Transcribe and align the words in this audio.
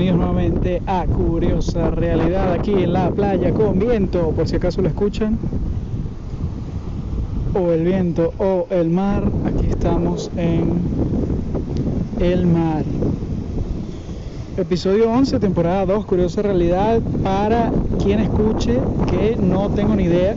bienvenidos 0.00 0.32
nuevamente 0.32 0.82
a 0.86 1.04
Curiosa 1.04 1.90
Realidad 1.90 2.54
aquí 2.54 2.72
en 2.72 2.94
la 2.94 3.10
playa 3.10 3.52
con 3.52 3.78
viento, 3.78 4.30
por 4.30 4.48
si 4.48 4.56
acaso 4.56 4.80
lo 4.80 4.88
escuchan, 4.88 5.38
o 7.52 7.70
el 7.70 7.84
viento 7.84 8.32
o 8.38 8.66
el 8.70 8.88
mar, 8.88 9.30
aquí 9.44 9.66
estamos 9.68 10.30
en 10.38 10.70
el 12.18 12.46
mar. 12.46 12.82
Episodio 14.56 15.10
11, 15.12 15.38
temporada 15.38 15.84
2, 15.84 16.06
Curiosa 16.06 16.40
Realidad, 16.40 17.02
para 17.22 17.70
quien 18.02 18.20
escuche 18.20 18.78
que 19.06 19.36
no 19.36 19.68
tengo 19.68 19.96
ni 19.96 20.04
idea 20.04 20.34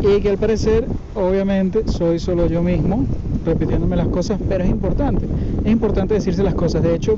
y 0.00 0.20
que 0.20 0.30
al 0.30 0.38
parecer 0.38 0.88
obviamente 1.14 1.86
soy 1.86 2.18
solo 2.18 2.48
yo 2.48 2.62
mismo 2.62 3.06
repitiéndome 3.44 3.96
las 3.96 4.08
cosas, 4.08 4.40
pero 4.48 4.64
es 4.64 4.70
importante, 4.70 5.26
es 5.64 5.70
importante 5.70 6.14
decirse 6.14 6.42
las 6.42 6.54
cosas. 6.54 6.82
De 6.82 6.94
hecho, 6.94 7.16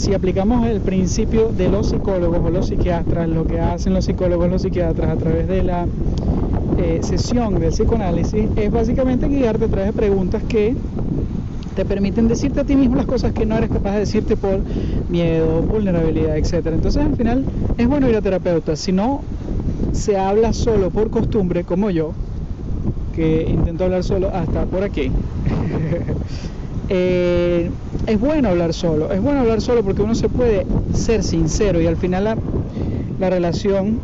si 0.00 0.14
aplicamos 0.14 0.66
el 0.66 0.80
principio 0.80 1.50
de 1.50 1.68
los 1.68 1.90
psicólogos 1.90 2.40
o 2.42 2.48
los 2.48 2.68
psiquiatras, 2.68 3.28
lo 3.28 3.46
que 3.46 3.60
hacen 3.60 3.92
los 3.92 4.06
psicólogos 4.06 4.46
o 4.46 4.48
los 4.48 4.62
psiquiatras 4.62 5.10
a 5.10 5.16
través 5.16 5.46
de 5.46 5.62
la 5.62 5.86
eh, 6.78 7.00
sesión 7.02 7.60
del 7.60 7.68
psicoanálisis, 7.68 8.46
es 8.56 8.70
básicamente 8.70 9.28
guiarte 9.28 9.66
a 9.66 9.68
través 9.68 9.86
de 9.88 9.92
preguntas 9.92 10.42
que 10.44 10.74
te 11.76 11.84
permiten 11.84 12.28
decirte 12.28 12.60
a 12.60 12.64
ti 12.64 12.76
mismo 12.76 12.96
las 12.96 13.04
cosas 13.04 13.34
que 13.34 13.44
no 13.44 13.58
eres 13.58 13.68
capaz 13.68 13.92
de 13.92 13.98
decirte 13.98 14.38
por 14.38 14.60
miedo, 15.10 15.60
vulnerabilidad, 15.60 16.38
etc. 16.38 16.68
Entonces 16.68 17.04
al 17.04 17.14
final 17.14 17.44
es 17.76 17.86
bueno 17.86 18.08
ir 18.08 18.16
a 18.16 18.22
terapeuta. 18.22 18.76
Si 18.76 18.92
no 18.92 19.20
se 19.92 20.16
habla 20.16 20.54
solo 20.54 20.88
por 20.88 21.10
costumbre, 21.10 21.64
como 21.64 21.90
yo, 21.90 22.12
que 23.14 23.46
intento 23.50 23.84
hablar 23.84 24.02
solo 24.02 24.30
hasta 24.32 24.64
por 24.64 24.82
aquí. 24.82 25.10
Eh, 26.92 27.70
es 28.08 28.18
bueno 28.18 28.48
hablar 28.48 28.74
solo, 28.74 29.12
es 29.12 29.20
bueno 29.20 29.40
hablar 29.40 29.60
solo 29.60 29.84
porque 29.84 30.02
uno 30.02 30.16
se 30.16 30.28
puede 30.28 30.66
ser 30.92 31.22
sincero 31.22 31.80
y 31.80 31.86
al 31.86 31.96
final 31.96 32.24
la, 32.24 32.36
la 33.20 33.30
relación 33.30 34.00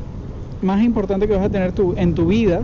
más 0.62 0.84
importante 0.84 1.26
que 1.26 1.34
vas 1.34 1.46
a 1.46 1.48
tener 1.48 1.74
en 1.96 2.14
tu 2.14 2.26
vida 2.26 2.60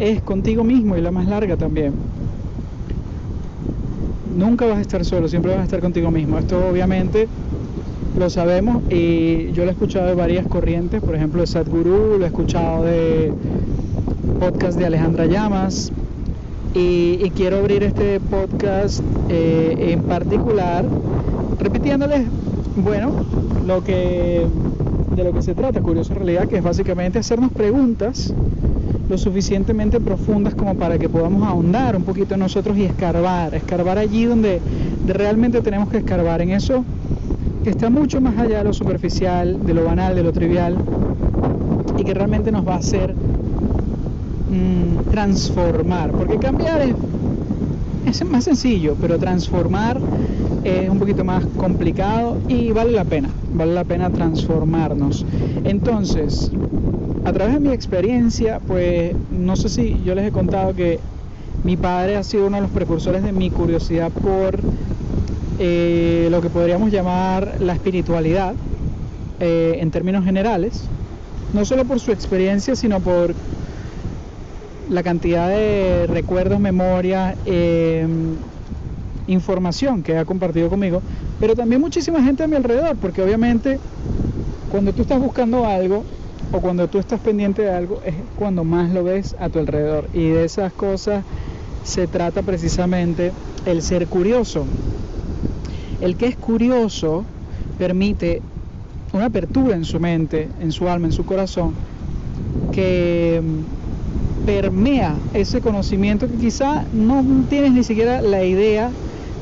es 0.00 0.20
contigo 0.22 0.64
mismo 0.64 0.96
y 0.96 1.00
la 1.00 1.12
más 1.12 1.28
larga 1.28 1.56
también. 1.56 1.92
Nunca 4.36 4.66
vas 4.66 4.78
a 4.78 4.80
estar 4.80 5.04
solo, 5.04 5.28
siempre 5.28 5.52
vas 5.52 5.60
a 5.60 5.64
estar 5.64 5.80
contigo 5.80 6.10
mismo. 6.10 6.36
Esto 6.36 6.58
obviamente 6.68 7.28
lo 8.18 8.28
sabemos 8.28 8.82
y 8.90 9.52
yo 9.52 9.64
lo 9.64 9.70
he 9.70 9.74
escuchado 9.74 10.08
de 10.08 10.14
varias 10.14 10.44
corrientes, 10.48 11.00
por 11.00 11.14
ejemplo 11.14 11.40
de 11.40 11.46
Sadhguru, 11.46 12.18
lo 12.18 12.24
he 12.24 12.26
escuchado 12.26 12.84
de 12.84 13.32
podcast 14.40 14.76
de 14.76 14.86
Alejandra 14.86 15.26
Llamas 15.26 15.92
y, 16.74 17.30
quiero 17.36 17.58
abrir 17.58 17.84
este 17.84 18.20
podcast 18.20 19.00
eh, 19.28 19.90
en 19.92 20.02
particular 20.02 20.84
repitiéndoles, 21.58 22.22
bueno, 22.76 23.24
lo 23.66 23.82
que 23.84 24.46
de 25.14 25.24
lo 25.24 25.32
que 25.32 25.42
se 25.42 25.54
trata, 25.54 25.80
curiosa 25.80 26.14
realidad, 26.14 26.48
que 26.48 26.56
es 26.56 26.62
básicamente 26.62 27.20
hacernos 27.20 27.52
preguntas 27.52 28.34
lo 29.08 29.18
suficientemente 29.18 30.00
profundas 30.00 30.54
como 30.54 30.74
para 30.74 30.98
que 30.98 31.08
podamos 31.08 31.46
ahondar 31.46 31.94
un 31.94 32.02
poquito 32.02 32.36
nosotros 32.36 32.76
y 32.76 32.84
escarbar, 32.84 33.54
escarbar 33.54 33.98
allí 33.98 34.24
donde 34.24 34.60
realmente 35.06 35.60
tenemos 35.60 35.88
que 35.90 35.98
escarbar, 35.98 36.40
en 36.40 36.50
eso 36.50 36.84
que 37.62 37.70
está 37.70 37.90
mucho 37.90 38.20
más 38.20 38.36
allá 38.38 38.58
de 38.58 38.64
lo 38.64 38.72
superficial, 38.72 39.64
de 39.64 39.74
lo 39.74 39.84
banal, 39.84 40.14
de 40.14 40.22
lo 40.22 40.32
trivial 40.32 40.76
y 41.96 42.04
que 42.04 42.12
realmente 42.12 42.50
nos 42.50 42.66
va 42.66 42.74
a 42.74 42.78
hacer 42.78 43.14
Mm, 44.54 45.10
transformar, 45.10 46.12
porque 46.12 46.38
cambiar 46.38 46.80
es, 48.06 48.24
más 48.24 48.44
sencillo, 48.44 48.94
pero 49.00 49.18
transformar 49.18 50.00
es 50.62 50.88
un 50.88 51.00
poquito 51.00 51.24
más 51.24 51.44
complicado 51.56 52.36
y 52.48 52.70
vale 52.70 52.92
la 52.92 53.04
pena, 53.04 53.30
vale 53.52 53.74
la 53.74 53.82
pena 53.82 54.10
transformarnos. 54.10 55.26
Entonces, 55.64 56.52
a 57.24 57.32
través 57.32 57.54
de 57.54 57.60
mi 57.60 57.70
experiencia, 57.70 58.60
pues 58.60 59.16
no 59.32 59.56
sé 59.56 59.68
si 59.68 60.00
yo 60.04 60.14
les 60.14 60.28
he 60.28 60.30
contado 60.30 60.72
que 60.72 61.00
mi 61.64 61.76
padre 61.76 62.16
ha 62.16 62.22
sido 62.22 62.46
uno 62.46 62.56
de 62.56 62.62
los 62.62 62.70
precursores 62.70 63.24
de 63.24 63.32
mi 63.32 63.50
curiosidad 63.50 64.12
por 64.12 64.60
eh, 65.58 66.28
lo 66.30 66.40
que 66.40 66.48
podríamos 66.50 66.92
llamar 66.92 67.56
la 67.60 67.72
espiritualidad 67.72 68.54
eh, 69.40 69.78
en 69.80 69.90
términos 69.90 70.24
generales, 70.24 70.84
no 71.52 71.64
solo 71.64 71.84
por 71.84 71.98
su 71.98 72.12
experiencia, 72.12 72.76
sino 72.76 73.00
por 73.00 73.34
la 74.88 75.02
cantidad 75.02 75.48
de 75.48 76.06
recuerdos, 76.08 76.60
memoria, 76.60 77.36
em, 77.44 78.36
información 79.26 80.02
que 80.02 80.16
ha 80.16 80.24
compartido 80.24 80.68
conmigo, 80.68 81.02
pero 81.40 81.54
también 81.54 81.80
muchísima 81.80 82.22
gente 82.22 82.42
a 82.44 82.48
mi 82.48 82.56
alrededor, 82.56 82.96
porque 82.96 83.22
obviamente 83.22 83.78
cuando 84.70 84.92
tú 84.92 85.02
estás 85.02 85.20
buscando 85.20 85.66
algo 85.66 86.04
o 86.52 86.60
cuando 86.60 86.86
tú 86.88 86.98
estás 86.98 87.20
pendiente 87.20 87.62
de 87.62 87.70
algo 87.70 88.00
es 88.04 88.14
cuando 88.38 88.64
más 88.64 88.92
lo 88.92 89.04
ves 89.04 89.34
a 89.38 89.48
tu 89.48 89.58
alrededor. 89.58 90.08
Y 90.12 90.28
de 90.28 90.44
esas 90.44 90.72
cosas 90.72 91.24
se 91.84 92.06
trata 92.06 92.42
precisamente 92.42 93.32
el 93.66 93.82
ser 93.82 94.06
curioso. 94.08 94.64
El 96.00 96.16
que 96.16 96.26
es 96.26 96.36
curioso 96.36 97.24
permite 97.78 98.42
una 99.12 99.26
apertura 99.26 99.74
en 99.74 99.84
su 99.84 100.00
mente, 100.00 100.48
en 100.60 100.72
su 100.72 100.88
alma, 100.88 101.06
en 101.06 101.12
su 101.12 101.24
corazón, 101.24 101.74
que 102.72 103.40
permea 104.44 105.18
ese 105.32 105.60
conocimiento 105.60 106.28
que 106.28 106.36
quizá 106.36 106.84
no 106.92 107.24
tienes 107.48 107.72
ni 107.72 107.84
siquiera 107.84 108.20
la 108.20 108.44
idea 108.44 108.92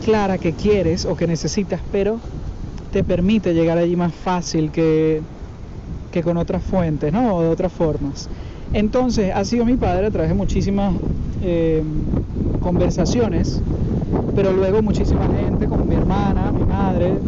clara 0.04 0.38
que 0.38 0.52
quieres 0.52 1.04
o 1.04 1.16
que 1.16 1.26
necesitas, 1.26 1.80
pero 1.90 2.20
te 2.92 3.02
permite 3.02 3.54
llegar 3.54 3.78
allí 3.78 3.96
más 3.96 4.14
fácil 4.14 4.70
que, 4.70 5.22
que 6.10 6.22
con 6.22 6.36
otras 6.36 6.62
fuentes, 6.62 7.12
¿no? 7.12 7.36
O 7.36 7.42
de 7.42 7.48
otras 7.48 7.72
formas. 7.72 8.28
Entonces, 8.72 9.32
ha 9.34 9.44
sido 9.44 9.64
mi 9.64 9.76
padre 9.76 10.06
a 10.06 10.10
través 10.10 10.30
de 10.30 10.34
muchísimas 10.34 10.94
eh, 11.40 11.82
conversaciones, 12.60 13.60
pero 14.34 14.52
luego 14.52 14.82
muchísima 14.82 15.28
gente, 15.28 15.66
como 15.66 15.84
mi 15.84 15.94
hermana, 15.94 16.52
mi 16.52 16.64
madre, 16.64 17.18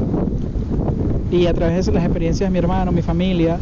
y 1.31 1.47
a 1.47 1.55
través 1.55 1.87
de 1.87 1.93
las 1.93 2.05
experiencias 2.05 2.49
de 2.49 2.53
mi 2.53 2.59
hermano, 2.59 2.93
mi 2.93 3.03
familia, 3.03 3.59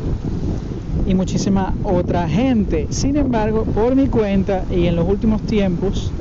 y 1.07 1.15
muchísima 1.15 1.75
otra 1.85 2.29
gente. 2.29 2.87
Sin 2.91 3.17
embargo, 3.17 3.65
por 3.65 3.95
mi 3.95 4.07
cuenta 4.07 4.65
y 4.71 4.87
en 4.87 4.97
los 4.97 5.09
últimos 5.09 5.43
tiempos, 5.43 6.13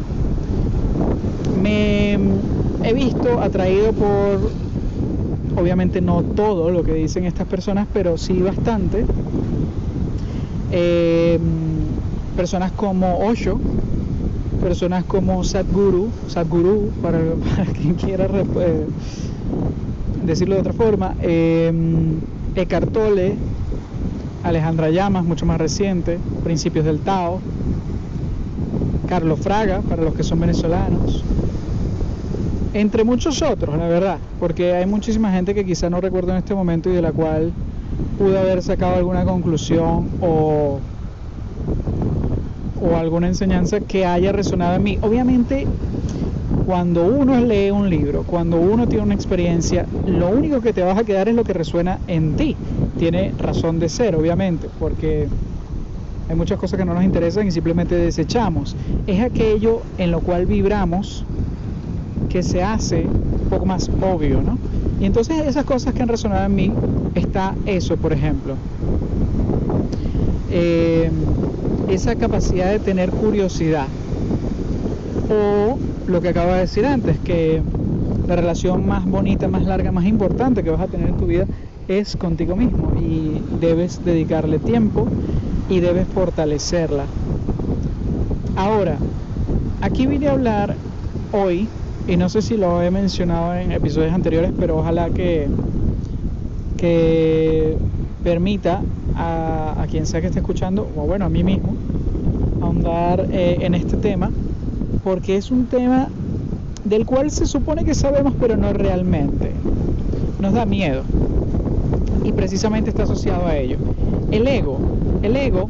me 1.62 2.14
he 2.84 2.94
visto 2.94 3.40
atraído 3.40 3.94
por, 3.94 4.52
obviamente 5.56 6.02
no 6.02 6.24
todo 6.24 6.72
lo 6.72 6.84
que 6.84 6.94
dicen 6.94 7.26
estas 7.26 7.48
personas, 7.48 7.88
pero 7.94 8.18
sí 8.18 8.42
bastante, 8.42 9.06
eh, 10.72 11.40
personas 12.36 12.72
como 12.72 13.20
Osho, 13.20 13.60
personas 14.62 15.04
como 15.04 15.44
Sadhguru, 15.44 16.10
Sadhguru, 16.28 16.92
para, 17.02 17.20
quien 17.80 17.96
quiera 17.96 18.26
eh, 18.26 18.88
decirlo 20.26 20.56
de 20.56 20.62
otra 20.62 20.74
forma, 20.74 21.16
eh, 21.22 21.72
Eckhart 22.56 22.92
Tolle, 22.92 23.36
Alejandra 24.44 24.90
Llamas, 24.90 25.24
mucho 25.24 25.46
más 25.46 25.60
reciente, 25.60 26.18
Principios 26.44 26.86
del 26.86 27.00
Tao, 27.00 27.40
Carlos 29.08 29.40
Fraga, 29.40 29.82
para 29.82 30.04
los 30.04 30.16
que 30.16 30.24
son 30.24 30.40
venezolanos, 30.40 31.24
entre 32.74 33.04
muchos 33.04 33.42
otros, 33.42 33.78
la 33.78 33.88
verdad, 33.88 34.18
porque 34.40 34.74
hay 34.74 34.86
muchísima 34.86 35.32
gente 35.32 35.54
que 35.54 35.66
quizá 35.66 35.90
no 35.90 36.00
recuerdo 36.02 36.32
en 36.32 36.38
este 36.38 36.56
momento 36.56 36.90
y 36.90 36.94
de 36.94 37.02
la 37.02 37.12
cual 37.12 37.52
pude 38.18 38.40
haber 38.40 38.62
sacado 38.64 38.96
alguna 38.96 39.26
conclusión 39.26 40.08
o, 40.22 40.80
o 42.82 42.96
alguna 42.96 43.28
enseñanza 43.28 43.82
que 43.82 44.06
haya 44.06 44.32
resonado 44.32 44.76
en 44.76 44.84
mí. 44.84 44.98
Obviamente, 45.02 45.68
cuando 46.66 47.06
uno 47.06 47.40
lee 47.42 47.72
un 47.72 47.90
libro, 47.90 48.24
cuando 48.24 48.58
uno 48.58 48.88
tiene 48.88 49.04
una 49.04 49.14
experiencia, 49.14 49.86
lo 50.08 50.30
único 50.30 50.62
que 50.62 50.72
te 50.72 50.82
vas 50.82 50.98
a 50.98 51.04
quedar 51.04 51.28
es 51.28 51.36
lo 51.36 51.44
que 51.44 51.54
resuena 51.54 52.00
en 52.08 52.36
ti 52.36 52.56
tiene 53.02 53.34
razón 53.40 53.80
de 53.80 53.90
ser, 53.90 54.16
obviamente, 54.16 54.70
porque 54.78 55.28
hay 56.30 56.36
muchas 56.36 56.60
cosas 56.60 56.78
que 56.78 56.86
no 56.86 56.94
nos 56.94 57.04
interesan 57.04 57.48
y 57.48 57.52
simplemente 57.52 57.96
desechamos. 57.96 58.76
Es 59.08 59.20
aquello 59.24 59.82
en 59.98 60.12
lo 60.12 60.20
cual 60.20 60.46
vibramos 60.46 61.26
que 62.30 62.44
se 62.44 62.62
hace 62.62 63.08
un 63.08 63.50
poco 63.50 63.66
más 63.66 63.90
obvio, 64.04 64.44
¿no? 64.44 64.60
Y 65.00 65.06
entonces 65.06 65.48
esas 65.48 65.66
cosas 65.66 65.96
que 65.96 66.04
han 66.04 66.10
resonado 66.10 66.46
en 66.46 66.54
mí, 66.54 66.72
está 67.16 67.56
eso, 67.66 67.98
por 67.98 68.14
ejemplo. 68.14 68.54
Eh, 70.52 71.10
esa 71.90 72.14
capacidad 72.18 72.70
de 72.70 72.78
tener 72.78 73.10
curiosidad. 73.10 73.88
O 75.28 75.80
lo 76.06 76.22
que 76.22 76.30
acabo 76.30 76.54
de 76.54 76.60
decir 76.60 76.86
antes, 76.86 77.18
que 77.18 77.64
la 78.28 78.36
relación 78.36 78.88
más 78.88 79.06
bonita, 79.08 79.48
más 79.48 79.66
larga, 79.66 79.92
más 79.92 80.06
importante 80.06 80.62
que 80.62 80.70
vas 80.70 80.82
a 80.82 80.88
tener 80.88 81.10
en 81.10 81.18
tu 81.18 81.26
vida 81.26 81.48
es 81.88 82.16
contigo 82.16 82.56
mismo 82.56 82.94
y 83.00 83.42
debes 83.60 84.04
dedicarle 84.04 84.60
tiempo 84.60 85.08
y 85.70 85.80
debes 85.80 86.08
fortalecerla. 86.08 87.06
Ahora, 88.56 88.98
aquí 89.82 90.06
vine 90.08 90.28
a 90.28 90.34
hablar 90.34 90.76
hoy 91.32 91.68
y 92.08 92.18
no 92.18 92.30
sé 92.30 92.42
si 92.42 92.58
lo 92.58 92.82
he 92.82 92.92
mencionado 92.92 93.56
en 93.56 93.72
episodios 93.72 94.14
anteriores, 94.14 94.52
pero 94.60 94.78
ojalá 94.78 95.10
que, 95.10 95.48
que 96.78 97.78
permita 98.24 98.82
a, 99.16 99.86
quien 99.90 100.06
sea 100.06 100.22
que 100.22 100.28
esté 100.28 100.40
escuchando, 100.40 100.88
o 100.96 101.02
bueno, 101.02 101.26
a 101.26 101.30
mí 101.30 101.44
mismo, 101.44 101.76
ahondar 102.62 103.28
eh, 103.32 103.58
en 103.62 103.74
este 103.74 103.98
tema, 103.98 104.32
porque 105.04 105.38
es 105.38 105.52
un 105.52 105.66
tema 105.66 106.08
del 106.86 107.06
cual 107.06 107.32
se 107.32 107.46
supone 107.46 107.86
que 107.86 107.94
sabemos, 107.94 108.34
pero 108.40 108.58
no 108.58 108.74
realmente. 108.74 109.52
Nos 110.40 110.54
da 110.54 110.66
miedo. 110.66 111.04
Y 112.24 112.32
precisamente 112.34 112.90
está 112.90 113.04
asociado 113.04 113.48
a 113.48 113.58
ello. 113.58 113.78
El 114.32 114.48
ego. 114.48 114.78
El 115.22 115.36
ego 115.36 115.70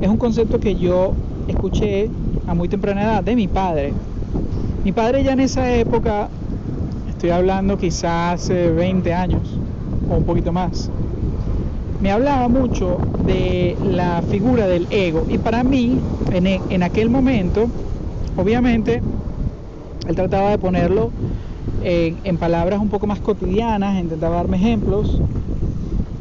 es 0.00 0.08
un 0.08 0.16
concepto 0.16 0.60
que 0.60 0.74
yo 0.76 1.12
escuché 1.48 2.10
a 2.46 2.54
muy 2.54 2.68
temprana 2.68 3.02
edad 3.02 3.24
de 3.24 3.34
mi 3.34 3.48
padre. 3.48 3.92
Mi 4.84 4.92
padre 4.92 5.24
ya 5.24 5.32
en 5.32 5.40
esa 5.40 5.74
época, 5.74 6.28
estoy 7.08 7.30
hablando 7.30 7.76
quizás 7.78 8.42
hace 8.42 8.70
20 8.70 9.12
años 9.14 9.58
o 10.10 10.16
un 10.16 10.24
poquito 10.24 10.52
más, 10.52 10.90
me 12.00 12.12
hablaba 12.12 12.48
mucho 12.48 12.98
de 13.26 13.76
la 13.82 14.22
figura 14.30 14.66
del 14.66 14.86
ego. 14.90 15.26
Y 15.28 15.38
para 15.38 15.64
mí, 15.64 15.98
en, 16.32 16.46
e, 16.46 16.60
en 16.70 16.82
aquel 16.82 17.10
momento, 17.10 17.66
obviamente, 18.36 19.02
él 20.06 20.14
trataba 20.14 20.50
de 20.50 20.58
ponerlo 20.58 21.10
en, 21.82 22.18
en, 22.24 22.36
palabras 22.36 22.80
un 22.80 22.88
poco 22.88 23.06
más 23.06 23.20
cotidianas, 23.20 24.00
intentaba 24.00 24.36
darme 24.36 24.56
ejemplos, 24.58 25.20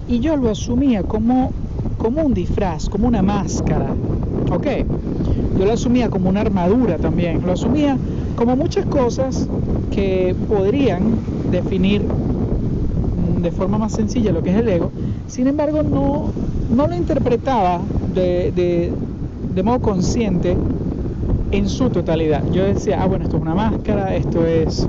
y 0.07 0.19
yo 0.19 0.35
lo 0.35 0.49
asumía 0.49 1.03
como, 1.03 1.51
como 1.97 2.23
un 2.23 2.33
disfraz, 2.33 2.89
como 2.89 3.07
una 3.07 3.21
máscara. 3.21 3.93
¿Ok? 4.51 4.67
Yo 5.57 5.65
lo 5.65 5.73
asumía 5.73 6.09
como 6.09 6.29
una 6.29 6.41
armadura 6.41 6.97
también, 6.97 7.41
lo 7.45 7.53
asumía 7.53 7.97
como 8.35 8.55
muchas 8.55 8.85
cosas 8.85 9.47
que 9.89 10.35
podrían 10.47 11.51
definir 11.51 12.01
de 13.41 13.51
forma 13.51 13.77
más 13.77 13.93
sencilla 13.93 14.31
lo 14.31 14.41
que 14.43 14.49
es 14.51 14.57
el 14.57 14.67
ego, 14.67 14.91
sin 15.27 15.47
embargo 15.47 15.83
no, 15.83 16.33
no 16.75 16.87
lo 16.87 16.95
interpretaba 16.95 17.79
de, 18.13 18.51
de 19.55 19.63
modo 19.63 19.79
consciente 19.79 20.55
en 21.51 21.69
su 21.69 21.89
totalidad. 21.89 22.43
Yo 22.51 22.63
decía, 22.63 23.01
ah, 23.01 23.07
bueno, 23.07 23.23
esto 23.23 23.37
es 23.37 23.41
una 23.41 23.55
máscara, 23.55 24.15
esto 24.15 24.45
es 24.45 24.85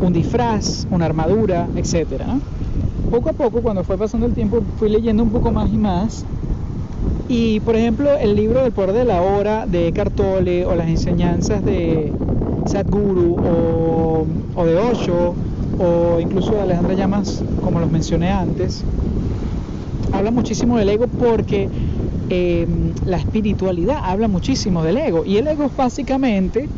un 0.00 0.12
disfraz, 0.12 0.86
una 0.90 1.06
armadura, 1.06 1.68
etc. 1.76 2.40
Poco 3.10 3.30
a 3.30 3.32
poco, 3.32 3.62
cuando 3.62 3.84
fue 3.84 3.96
pasando 3.96 4.26
el 4.26 4.32
tiempo, 4.34 4.60
fui 4.78 4.88
leyendo 4.88 5.22
un 5.22 5.30
poco 5.30 5.50
más 5.50 5.72
y 5.72 5.76
más. 5.76 6.24
Y, 7.28 7.60
por 7.60 7.76
ejemplo, 7.76 8.16
el 8.16 8.36
libro 8.36 8.62
del 8.62 8.72
poder 8.72 8.92
de 8.92 9.04
la 9.04 9.22
hora 9.22 9.66
de 9.66 9.88
Eckhart 9.88 10.18
o 10.20 10.40
las 10.40 10.88
enseñanzas 10.88 11.64
de 11.64 12.12
Sadhguru 12.66 13.36
o, 14.56 14.64
de 14.64 14.76
Osho 14.76 15.34
o 15.78 16.20
incluso 16.20 16.52
de 16.52 16.60
Alejandra 16.60 16.94
Llamas, 16.94 17.42
como 17.62 17.80
los 17.80 17.90
mencioné 17.90 18.30
antes, 18.30 18.84
habla 20.12 20.30
muchísimo 20.30 20.78
del 20.78 20.88
ego 20.88 21.06
porque 21.06 21.68
Em, 22.28 22.92
la 23.06 23.18
espiritualidad 23.18 23.98
habla 24.02 24.26
muchísimo 24.26 24.82
del 24.82 24.96
ego. 24.96 25.24
Y 25.24 25.36
el 25.36 25.46
ego 25.46 25.64
es 25.64 25.76
básicamente, 25.76 26.68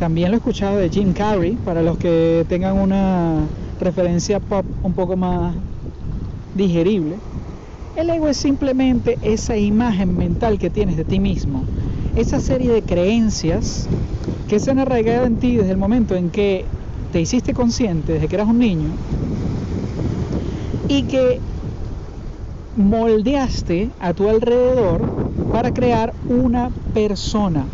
también 0.00 0.30
lo 0.30 0.36
he 0.36 0.38
escuchado 0.38 0.78
de 0.78 0.88
Jim 0.88 1.12
Carrey, 1.12 1.52
para 1.64 1.82
los 1.82 1.96
que 1.98 2.44
tengan 2.48 2.76
una 2.76 3.36
referencia 3.80 4.40
pop 4.40 4.64
un 4.82 4.94
poco 4.94 5.16
más 5.16 5.54
digerible. 6.54 7.18
El 7.96 8.10
ego 8.10 8.28
es 8.28 8.36
simplemente 8.36 9.18
esa 9.22 9.56
imagen 9.56 10.16
mental 10.16 10.58
que 10.58 10.70
tienes 10.70 10.96
de 10.96 11.04
ti 11.04 11.20
mismo, 11.20 11.64
esa 12.16 12.40
serie 12.40 12.72
de 12.72 12.82
creencias 12.82 13.88
que 14.48 14.58
se 14.58 14.70
han 14.70 14.78
arraigado 14.78 15.26
en 15.26 15.36
ti 15.36 15.56
desde 15.56 15.70
el 15.70 15.78
momento 15.78 16.16
en 16.16 16.30
que 16.30 16.66
te 17.12 17.20
hiciste 17.20 17.54
consciente, 17.54 18.14
desde 18.14 18.28
que 18.28 18.34
eras 18.34 18.48
un 18.48 18.58
niño, 18.58 18.88
y 20.88 21.02
que 21.04 21.40
moldeaste 22.76 23.90
a 24.00 24.12
tu 24.12 24.28
alrededor 24.28 25.00
para 25.52 25.70
crear 25.70 26.12
una 26.28 26.70
persona, 26.92 27.64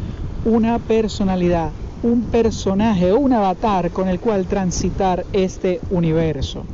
una 0.44 0.78
personalidad, 0.78 1.72
un 2.02 2.22
personaje, 2.22 3.12
un 3.12 3.32
avatar 3.32 3.90
con 3.90 4.08
el 4.08 4.20
cual 4.20 4.46
transitar 4.46 5.24
este 5.32 5.80
universo 5.90 6.64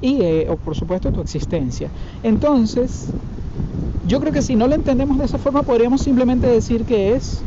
y 0.00 0.22
eh, 0.22 0.48
por 0.64 0.76
supuesto 0.76 1.12
tu 1.12 1.20
existencia. 1.20 1.88
Entonces, 2.22 3.08
yo 4.06 4.20
creo 4.20 4.32
que 4.32 4.42
si 4.42 4.56
no 4.56 4.68
lo 4.68 4.74
entendemos 4.74 5.18
de 5.18 5.24
esa 5.24 5.38
forma 5.38 5.62
podríamos 5.62 6.02
simplemente 6.02 6.46
decir 6.46 6.84
que 6.84 7.14
es 7.14 7.42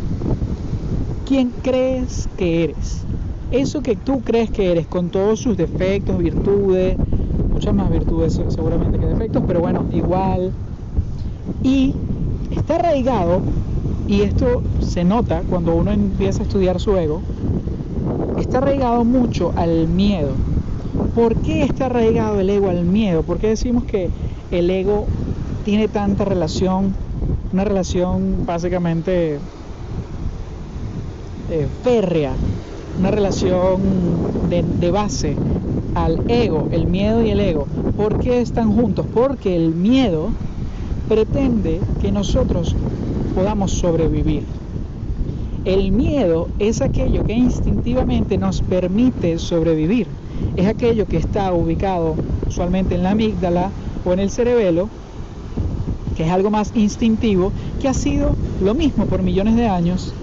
quien 1.26 1.52
crees 1.62 2.28
que 2.38 2.66
eres. 2.66 3.04
Eso 3.52 3.82
que 3.82 3.96
tú 3.96 4.22
crees 4.22 4.50
que 4.52 4.72
eres 4.72 4.88
con 4.88 5.10
todos 5.10 5.40
sus 5.40 5.58
defectos, 5.58 6.18
virtudes, 6.18 6.98
muchas 7.52 7.74
más 7.74 7.90
virtudes 7.90 8.40
seguramente 8.50 8.98
que 9.00 9.06
defectos, 9.06 9.44
pero 9.48 9.60
bueno, 9.60 9.86
igual. 9.92 10.52
Y 11.64 11.94
está 12.56 12.76
arraigado, 12.76 13.42
y 14.08 14.22
esto 14.22 14.62
se 14.80 15.04
nota 15.04 15.44
cuando 15.50 15.76
uno 15.76 15.92
empieza 15.92 16.42
a 16.42 16.44
estudiar 16.44 16.80
su 16.80 16.98
ego, 16.98 17.22
está 18.38 18.60
arraigado 18.60 19.04
mucho 19.04 19.54
al 19.56 19.88
miedo. 19.88 20.32
¿Por 21.16 21.36
qué 21.36 21.64
está 21.64 21.88
arraigado 21.88 22.40
el 22.40 22.50
ego 22.50 22.70
al 22.70 22.84
miedo? 22.84 23.24
¿Por 23.24 23.38
qué 23.38 23.48
decimos 23.48 23.84
que 23.84 24.10
el 24.52 24.70
ego 24.70 25.06
tiene 25.66 25.88
tanta 25.88 26.26
relación, 26.26 26.94
una 27.54 27.64
relación 27.64 28.46
básicamente 28.46 29.40
eh, 31.52 31.68
férrea, 31.84 32.34
una 33.00 33.12
relación 33.12 33.82
de, 34.50 34.64
de 34.64 34.92
base 34.92 35.36
al 35.96 36.30
ego, 36.30 36.68
el 36.72 36.88
miedo 36.88 37.22
y 37.22 37.30
el 37.32 37.40
ego. 37.40 37.68
¿Por 37.98 38.20
qué 38.20 38.42
están 38.42 38.74
juntos? 38.74 39.06
Porque 39.14 39.56
el 39.56 39.76
miedo 39.76 40.30
pretende 41.10 41.82
que 42.02 42.12
nosotros 42.12 42.76
podamos 43.32 43.72
sobrevivir. 43.72 44.44
El 45.66 45.92
miedo 45.92 46.50
es 46.58 46.82
aquello 46.82 47.24
que 47.24 47.34
instintivamente 47.34 48.38
nos 48.38 48.62
permite 48.62 49.38
sobrevivir. 49.38 50.08
Es 50.56 50.68
aquello 50.68 51.06
que 51.06 51.18
está 51.18 51.54
ubicado 51.54 52.16
usualmente 52.48 52.96
en 52.96 53.04
la 53.04 53.12
amígdala 53.12 53.70
o 54.04 54.12
en 54.12 54.20
el 54.20 54.32
cerebelo, 54.32 54.90
que 56.18 56.26
es 56.26 56.32
algo 56.32 56.50
más 56.50 56.72
instintivo, 56.76 57.52
que 57.80 57.88
ha 57.88 57.94
sido 57.94 58.36
lo 58.64 58.74
mismo 58.74 59.06
por 59.06 59.22
millones 59.22 59.56
de 59.56 59.68
años 59.68 60.14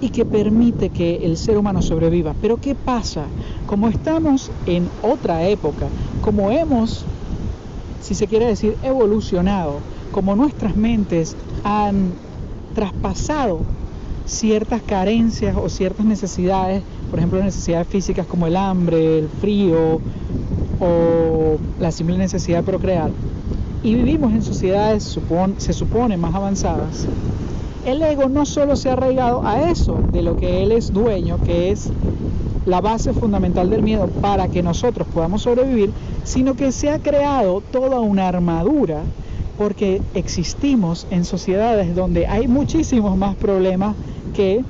y 0.00 0.10
que 0.10 0.24
permite 0.24 0.90
que 0.90 1.16
el 1.24 1.36
ser 1.36 1.58
humano 1.58 1.82
sobreviva. 1.82 2.34
Pero 2.40 2.58
¿qué 2.58 2.74
pasa? 2.74 3.24
Como 3.66 3.88
estamos 3.88 4.50
en 4.66 4.88
otra 5.02 5.48
época, 5.48 5.88
como 6.22 6.50
hemos, 6.50 7.04
si 8.02 8.14
se 8.14 8.28
quiere 8.28 8.46
decir, 8.46 8.76
evolucionado, 8.82 9.80
como 10.12 10.36
nuestras 10.36 10.76
mentes 10.76 11.36
han 11.64 12.12
traspasado 12.76 13.60
ciertas 14.26 14.82
carencias 14.82 15.56
o 15.56 15.70
ciertas 15.70 16.04
necesidades, 16.04 16.82
por 17.10 17.18
ejemplo 17.18 17.42
necesidades 17.42 17.88
físicas 17.88 18.26
como 18.26 18.46
el 18.46 18.54
hambre, 18.54 19.20
el 19.20 19.28
frío 19.28 19.98
o 20.78 21.56
la 21.80 21.90
simple 21.90 22.18
necesidad 22.18 22.58
de 22.58 22.64
procrear, 22.64 23.10
y 23.82 23.94
vivimos 23.94 24.30
en 24.32 24.42
sociedades 24.42 25.18
se 25.56 25.72
supone 25.72 26.18
más 26.18 26.34
avanzadas, 26.34 27.06
el 27.86 28.02
ego 28.02 28.28
no 28.28 28.44
solo 28.44 28.76
se 28.76 28.90
ha 28.90 28.92
arraigado 28.92 29.46
a 29.46 29.70
eso, 29.70 29.98
de 30.12 30.22
lo 30.22 30.36
que 30.36 30.62
él 30.62 30.72
es 30.72 30.92
dueño, 30.92 31.38
que 31.46 31.70
es 31.70 31.88
la 32.66 32.82
base 32.82 33.14
fundamental 33.14 33.70
del 33.70 33.82
miedo 33.82 34.08
para 34.20 34.48
que 34.48 34.62
nosotros 34.62 35.06
podamos 35.14 35.42
sobrevivir, 35.42 35.92
sino 36.24 36.54
que 36.54 36.72
se 36.72 36.90
ha 36.90 36.98
creado 36.98 37.62
toda 37.72 38.00
una 38.00 38.28
armadura 38.28 39.02
porque 39.56 40.02
existimos 40.14 41.06
en 41.10 41.24
sociedades 41.24 41.94
donde 41.94 42.26
hay 42.26 42.48
muchísimos 42.48 43.16
más 43.16 43.36
problemas 43.36 43.94
que 44.34 44.62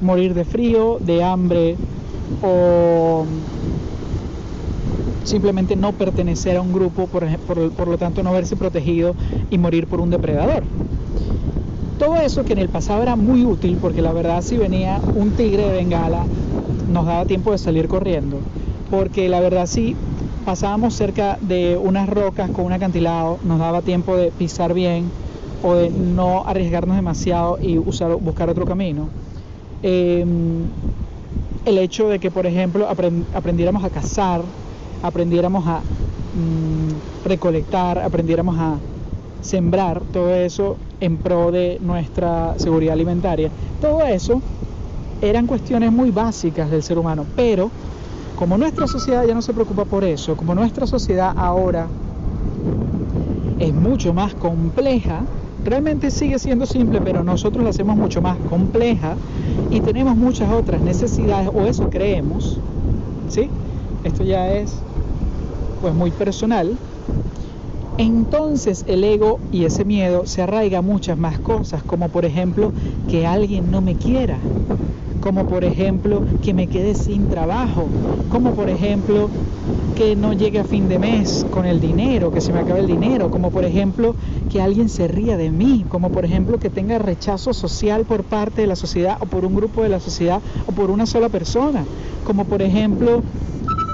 morir 0.00 0.34
de 0.34 0.44
frío, 0.44 0.98
de 1.00 1.22
hambre 1.22 1.76
o 2.42 3.24
simplemente 5.24 5.76
no 5.76 5.92
pertenecer 5.92 6.56
a 6.56 6.62
un 6.62 6.72
grupo, 6.72 7.06
por, 7.06 7.88
lo 7.88 7.98
tanto 7.98 8.22
no 8.22 8.32
verse 8.32 8.56
protegido 8.56 9.14
y 9.50 9.58
morir 9.58 9.86
por 9.86 10.00
un 10.00 10.10
depredador. 10.10 10.62
Todo 11.98 12.16
eso 12.16 12.44
que 12.44 12.54
en 12.54 12.58
el 12.58 12.70
pasado 12.70 13.02
era 13.02 13.16
muy 13.16 13.44
útil, 13.44 13.76
porque 13.80 14.00
la 14.00 14.12
verdad 14.12 14.42
si 14.42 14.56
venía 14.56 15.00
un 15.14 15.32
tigre 15.32 15.66
de 15.66 15.72
bengala, 15.72 16.24
nos 16.90 17.04
daba 17.04 17.26
tiempo 17.26 17.52
de 17.52 17.58
salir 17.58 17.88
corriendo, 17.88 18.38
porque 18.90 19.28
la 19.28 19.40
verdad 19.40 19.66
si 19.66 19.94
pasábamos 20.44 20.94
cerca 20.94 21.38
de 21.40 21.76
unas 21.76 22.08
rocas 22.08 22.50
con 22.50 22.64
un 22.64 22.72
acantilado, 22.72 23.38
nos 23.44 23.58
daba 23.58 23.82
tiempo 23.82 24.16
de 24.16 24.30
pisar 24.30 24.74
bien 24.74 25.10
o 25.62 25.74
de 25.74 25.90
no 25.90 26.44
arriesgarnos 26.46 26.96
demasiado 26.96 27.58
y 27.62 27.78
usar, 27.78 28.14
buscar 28.16 28.48
otro 28.48 28.64
camino. 28.66 29.08
Em, 29.82 30.64
el 31.66 31.78
hecho 31.78 32.08
de 32.08 32.18
que, 32.18 32.30
por 32.30 32.46
ejemplo, 32.46 32.88
aprendiéramos 32.88 33.84
a 33.84 33.90
cazar, 33.90 34.42
aprendiéramos 35.02 35.66
a 35.66 35.80
mm, 36.34 37.28
recolectar, 37.28 37.98
aprendiéramos 37.98 38.58
a 38.58 38.74
sembrar 39.42 40.00
todo 40.12 40.34
eso 40.34 40.76
en 41.00 41.16
pro 41.16 41.50
de 41.50 41.78
nuestra 41.80 42.54
seguridad 42.58 42.94
alimentaria. 42.94 43.50
Todo 43.80 44.04
eso 44.04 44.40
eran 45.22 45.46
cuestiones 45.46 45.92
muy 45.92 46.10
básicas 46.10 46.70
del 46.70 46.82
ser 46.82 46.98
humano, 46.98 47.26
pero 47.36 47.70
como 48.40 48.56
nuestra 48.56 48.86
sociedad 48.86 49.26
ya 49.26 49.34
no 49.34 49.42
se 49.42 49.52
preocupa 49.52 49.84
por 49.84 50.02
eso, 50.02 50.34
como 50.34 50.54
nuestra 50.54 50.86
sociedad 50.86 51.34
ahora 51.36 51.86
es 53.58 53.74
mucho 53.74 54.14
más 54.14 54.32
compleja, 54.34 55.20
realmente 55.62 56.10
sigue 56.10 56.38
siendo 56.38 56.64
simple, 56.64 57.02
pero 57.02 57.22
nosotros 57.22 57.62
la 57.62 57.68
hacemos 57.68 57.98
mucho 57.98 58.22
más 58.22 58.38
compleja 58.48 59.14
y 59.70 59.78
tenemos 59.80 60.16
muchas 60.16 60.50
otras 60.50 60.80
necesidades, 60.80 61.50
o 61.52 61.66
eso 61.66 61.90
creemos, 61.90 62.58
¿sí? 63.28 63.50
Esto 64.04 64.24
ya 64.24 64.50
es 64.50 64.72
pues 65.82 65.94
muy 65.94 66.10
personal. 66.10 66.74
Entonces 67.98 68.86
el 68.88 69.04
ego 69.04 69.38
y 69.52 69.66
ese 69.66 69.84
miedo 69.84 70.24
se 70.24 70.40
arraiga 70.40 70.80
muchas 70.80 71.18
más 71.18 71.38
cosas, 71.40 71.82
como 71.82 72.08
por 72.08 72.24
ejemplo 72.24 72.72
que 73.10 73.26
alguien 73.26 73.70
no 73.70 73.82
me 73.82 73.94
quiera, 73.96 74.38
como 75.20 75.46
por 75.46 75.64
ejemplo 75.64 76.22
que 76.42 76.54
me 76.54 76.66
quede 76.66 76.94
sin 76.94 77.26
trabajo, 77.26 77.88
como 78.30 78.52
por 78.52 78.68
ejemplo 78.68 79.30
que 79.94 80.16
no 80.16 80.32
llegue 80.32 80.58
a 80.58 80.64
fin 80.64 80.88
de 80.88 80.98
mes 80.98 81.46
con 81.50 81.66
el 81.66 81.80
dinero, 81.80 82.32
que 82.32 82.40
se 82.40 82.52
me 82.52 82.60
acabe 82.60 82.80
el 82.80 82.86
dinero, 82.86 83.30
como 83.30 83.50
por 83.50 83.64
ejemplo 83.64 84.14
que 84.50 84.60
alguien 84.60 84.88
se 84.88 85.08
ría 85.08 85.36
de 85.36 85.50
mí, 85.50 85.84
como 85.90 86.08
por 86.08 86.24
ejemplo 86.24 86.58
que 86.58 86.70
tenga 86.70 86.98
rechazo 86.98 87.52
social 87.52 88.04
por 88.04 88.24
parte 88.24 88.62
de 88.62 88.66
la 88.66 88.76
sociedad 88.76 89.18
o 89.20 89.26
por 89.26 89.44
un 89.44 89.54
grupo 89.54 89.82
de 89.82 89.90
la 89.90 90.00
sociedad 90.00 90.40
o 90.66 90.72
por 90.72 90.90
una 90.90 91.06
sola 91.06 91.28
persona, 91.28 91.84
como 92.26 92.44
por 92.44 92.62
ejemplo 92.62 93.22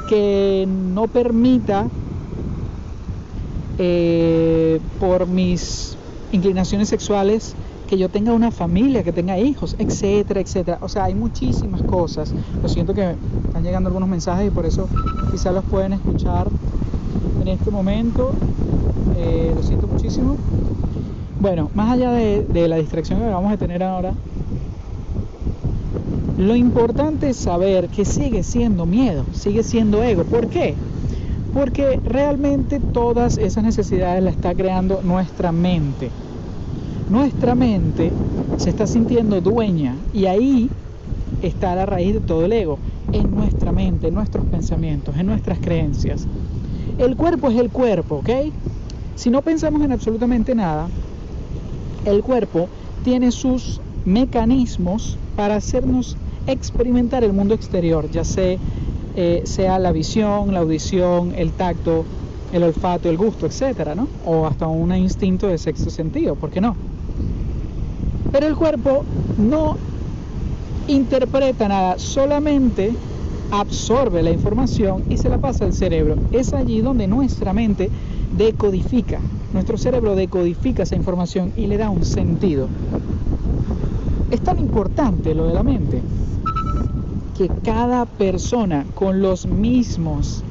que 0.08 0.64
no 0.68 1.08
permita 1.08 1.88
eh, 3.78 4.78
por 5.00 5.26
mis 5.26 5.96
inclinaciones 6.32 6.88
sexuales 6.88 7.56
que 7.86 7.96
yo 7.96 8.08
tenga 8.08 8.32
una 8.32 8.50
familia, 8.50 9.02
que 9.02 9.12
tenga 9.12 9.38
hijos, 9.38 9.76
etcétera, 9.78 10.40
etcétera. 10.40 10.78
O 10.80 10.88
sea, 10.88 11.04
hay 11.04 11.14
muchísimas 11.14 11.82
cosas. 11.82 12.32
Lo 12.62 12.68
siento 12.68 12.94
que 12.94 13.14
están 13.46 13.62
llegando 13.62 13.88
algunos 13.88 14.08
mensajes 14.08 14.48
y 14.48 14.50
por 14.50 14.66
eso 14.66 14.88
quizás 15.30 15.54
los 15.54 15.64
pueden 15.64 15.92
escuchar 15.92 16.48
en 17.40 17.48
este 17.48 17.70
momento. 17.70 18.32
Eh, 19.16 19.52
lo 19.54 19.62
siento 19.62 19.86
muchísimo. 19.86 20.36
Bueno, 21.40 21.70
más 21.74 21.92
allá 21.92 22.10
de, 22.12 22.42
de 22.44 22.68
la 22.68 22.76
distracción 22.76 23.20
que 23.20 23.26
vamos 23.26 23.52
a 23.52 23.56
tener 23.56 23.82
ahora, 23.82 24.12
lo 26.38 26.56
importante 26.56 27.30
es 27.30 27.36
saber 27.36 27.88
que 27.88 28.04
sigue 28.04 28.42
siendo 28.42 28.84
miedo, 28.84 29.24
sigue 29.32 29.62
siendo 29.62 30.02
ego. 30.02 30.24
¿Por 30.24 30.48
qué? 30.48 30.74
Porque 31.54 31.98
realmente 32.04 32.80
todas 32.80 33.38
esas 33.38 33.64
necesidades 33.64 34.22
las 34.22 34.34
está 34.34 34.54
creando 34.54 35.00
nuestra 35.02 35.52
mente 35.52 36.10
nuestra 37.08 37.54
mente 37.54 38.10
se 38.58 38.70
está 38.70 38.86
sintiendo 38.86 39.40
dueña 39.40 39.94
y 40.12 40.26
ahí 40.26 40.70
está 41.42 41.74
la 41.74 41.86
raíz 41.86 42.14
de 42.14 42.20
todo 42.20 42.44
el 42.44 42.52
ego, 42.52 42.78
en 43.12 43.34
nuestra 43.34 43.72
mente, 43.72 44.08
en 44.08 44.14
nuestros 44.14 44.44
pensamientos, 44.46 45.16
en 45.16 45.26
nuestras 45.26 45.58
creencias. 45.58 46.26
El 46.98 47.16
cuerpo 47.16 47.50
es 47.50 47.58
el 47.58 47.70
cuerpo, 47.70 48.16
¿ok? 48.16 48.30
Si 49.14 49.30
no 49.30 49.42
pensamos 49.42 49.82
en 49.82 49.92
absolutamente 49.92 50.54
nada, 50.54 50.88
el 52.04 52.22
cuerpo 52.22 52.68
tiene 53.04 53.30
sus 53.30 53.80
mecanismos 54.04 55.16
para 55.36 55.56
hacernos 55.56 56.16
experimentar 56.46 57.24
el 57.24 57.32
mundo 57.32 57.54
exterior, 57.54 58.10
ya 58.10 58.24
sea, 58.24 58.56
eh, 59.16 59.42
sea 59.44 59.78
la 59.78 59.92
visión, 59.92 60.52
la 60.52 60.60
audición, 60.60 61.34
el 61.36 61.52
tacto, 61.52 62.04
el 62.52 62.62
olfato, 62.62 63.08
el 63.10 63.16
gusto, 63.16 63.46
etcétera, 63.46 63.94
¿no? 63.94 64.08
O 64.24 64.46
hasta 64.46 64.66
un 64.66 64.94
instinto 64.94 65.48
de 65.48 65.58
sexto 65.58 65.90
sentido, 65.90 66.36
¿por 66.36 66.50
qué 66.50 66.60
no? 66.60 66.76
Pero 68.36 68.48
el 68.48 68.54
cuerpo 68.54 69.02
no 69.38 69.78
interpreta 70.88 71.68
nada, 71.68 71.98
solamente 71.98 72.92
absorbe 73.50 74.22
la 74.22 74.30
información 74.30 75.04
y 75.08 75.16
se 75.16 75.30
la 75.30 75.38
pasa 75.38 75.64
al 75.64 75.72
cerebro. 75.72 76.18
Es 76.32 76.52
allí 76.52 76.82
donde 76.82 77.06
nuestra 77.06 77.54
mente 77.54 77.88
decodifica, 78.36 79.20
nuestro 79.54 79.78
cerebro 79.78 80.14
decodifica 80.14 80.82
esa 80.82 80.96
información 80.96 81.50
y 81.56 81.66
le 81.66 81.78
da 81.78 81.88
un 81.88 82.04
sentido. 82.04 82.68
Es 84.30 84.42
tan 84.42 84.58
importante 84.58 85.34
lo 85.34 85.46
de 85.46 85.54
la 85.54 85.62
mente 85.62 86.02
que 87.38 87.48
cada 87.64 88.04
persona 88.04 88.84
con 88.94 89.22
los 89.22 89.46
mismos, 89.46 90.42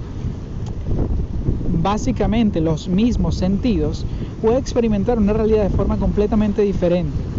básicamente 1.84 2.62
los 2.62 2.88
mismos 2.88 3.36
sentidos, 3.36 4.08
puede 4.42 4.58
experimentar 4.58 5.20
una 5.20 5.34
realidad 5.34 5.62
de 5.62 5.70
forma 5.70 5.98
completamente 5.98 6.64
diferente. 6.64 7.35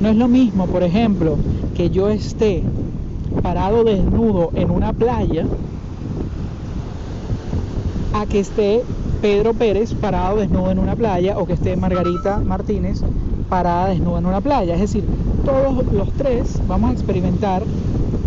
No 0.00 0.08
es 0.08 0.16
lo 0.16 0.28
mismo, 0.28 0.66
por 0.66 0.82
ejemplo, 0.82 1.36
que 1.74 1.90
yo 1.90 2.08
esté 2.08 2.62
parado 3.42 3.84
desnudo 3.84 4.50
en 4.54 4.70
una 4.70 4.92
playa 4.92 5.46
a 8.12 8.26
que 8.26 8.40
esté 8.40 8.82
Pedro 9.22 9.54
Pérez 9.54 9.94
parado 9.94 10.36
desnudo 10.36 10.70
en 10.70 10.78
una 10.78 10.96
playa 10.96 11.38
o 11.38 11.46
que 11.46 11.54
esté 11.54 11.76
Margarita 11.76 12.38
Martínez 12.38 13.00
parada 13.48 13.88
desnuda 13.88 14.18
en 14.18 14.26
una 14.26 14.40
playa. 14.40 14.74
Es 14.74 14.80
decir, 14.80 15.04
todos 15.44 15.86
los 15.92 16.12
tres 16.12 16.60
vamos 16.66 16.90
a 16.90 16.92
experimentar 16.92 17.62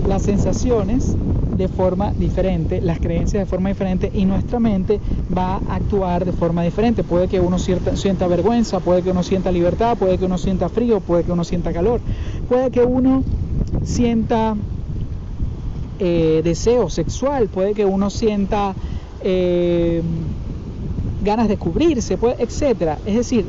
las 0.07 0.23
sensaciones 0.23 1.15
de 1.57 1.67
forma 1.67 2.13
diferente, 2.17 2.81
las 2.81 2.99
creencias 2.99 3.41
de 3.41 3.45
forma 3.45 3.69
diferente 3.69 4.11
y 4.13 4.25
nuestra 4.25 4.59
mente 4.59 4.99
va 5.35 5.55
a 5.67 5.75
actuar 5.75 6.23
de 6.23 6.31
forma 6.31 6.63
diferente. 6.63 7.03
Puede 7.03 7.27
que 7.27 7.39
uno 7.39 7.57
sienta, 7.57 8.27
vergüenza, 8.27 8.79
puede 8.79 9.01
que 9.01 9.11
uno 9.11 9.23
sienta 9.23 9.51
libertad, 9.51 9.97
puede 9.97 10.17
que 10.17 10.25
uno 10.25 10.37
sienta 10.37 10.69
frío, 10.69 10.99
puede 10.99 11.23
que 11.23 11.31
uno 11.31 11.43
sienta 11.43 11.73
calor, 11.73 11.99
puede 12.47 12.69
que 12.69 12.83
uno 12.83 13.23
sienta 13.83 14.55
eh, 15.99 16.41
deseo 16.43 16.89
sexual, 16.89 17.47
puede 17.47 17.73
que 17.73 17.85
uno 17.85 18.09
sienta 18.09 18.75
eh, 19.23 20.01
ganas 21.23 21.47
de 21.47 21.57
cubrirse, 21.57 22.17
puede, 22.17 22.35
etc. 22.43 22.99
Es 23.05 23.15
decir, 23.15 23.45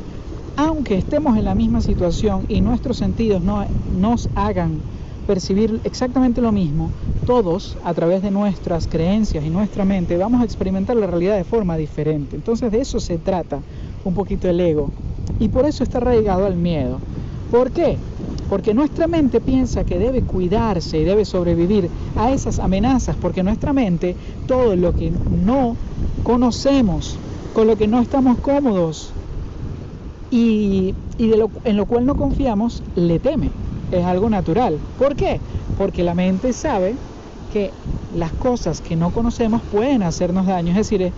aunque 0.57 0.97
estemos 0.97 1.37
en 1.37 1.45
la 1.45 1.53
misma 1.53 1.79
situación 1.81 2.45
y 2.49 2.61
nuestros 2.61 2.97
sentidos 2.97 3.41
no 3.41 3.63
nos 3.99 4.29
hagan 4.35 4.79
percibir 5.29 5.79
exactamente 5.83 6.41
lo 6.41 6.51
mismo, 6.51 6.89
todos 7.27 7.77
a 7.83 7.93
través 7.93 8.23
de 8.23 8.31
nuestras 8.31 8.87
creencias 8.87 9.45
y 9.45 9.51
nuestra 9.51 9.85
mente 9.85 10.17
vamos 10.17 10.41
a 10.41 10.43
experimentar 10.43 10.97
la 10.97 11.05
realidad 11.05 11.37
de 11.37 11.43
forma 11.43 11.77
diferente. 11.77 12.35
Entonces 12.35 12.71
de 12.71 12.81
eso 12.81 12.99
se 12.99 13.19
trata 13.19 13.59
un 14.05 14.15
poquito 14.15 14.49
el 14.49 14.59
ego. 14.59 14.89
Y 15.39 15.49
por 15.49 15.67
eso 15.67 15.83
está 15.83 15.99
arraigado 15.99 16.47
al 16.47 16.55
miedo. 16.55 16.97
¿Por 17.51 17.69
qué? 17.69 17.97
Porque 18.49 18.73
nuestra 18.73 19.05
mente 19.05 19.39
piensa 19.39 19.83
que 19.83 19.99
debe 19.99 20.23
cuidarse 20.23 20.97
y 20.97 21.03
debe 21.03 21.25
sobrevivir 21.25 21.91
a 22.17 22.31
esas 22.31 22.57
amenazas, 22.57 23.15
porque 23.15 23.43
nuestra 23.43 23.71
mente 23.71 24.15
todo 24.47 24.75
lo 24.75 24.95
que 24.95 25.11
no 25.11 25.75
conocemos, 26.23 27.17
con 27.53 27.67
lo 27.67 27.75
que 27.75 27.87
no 27.87 28.01
estamos 28.01 28.39
cómodos 28.39 29.11
y, 30.31 30.95
en 31.19 31.77
lo 31.77 31.85
cual 31.85 32.07
no 32.07 32.15
confiamos, 32.15 32.81
le 32.95 33.19
teme 33.19 33.51
es 33.91 34.05
algo 34.05 34.29
natural. 34.29 34.77
¿Por 34.97 35.15
qué? 35.15 35.39
Porque 35.77 36.03
la 36.03 36.15
mente 36.15 36.53
sabe 36.53 36.95
que 37.53 37.71
las 38.15 38.31
cosas 38.31 38.81
que 38.81 38.95
no 38.95 39.11
conocemos 39.11 39.61
pueden 39.71 40.03
hacernos 40.03 40.45
daño. 40.45 40.71
Es 40.71 40.77
decir, 40.77 41.11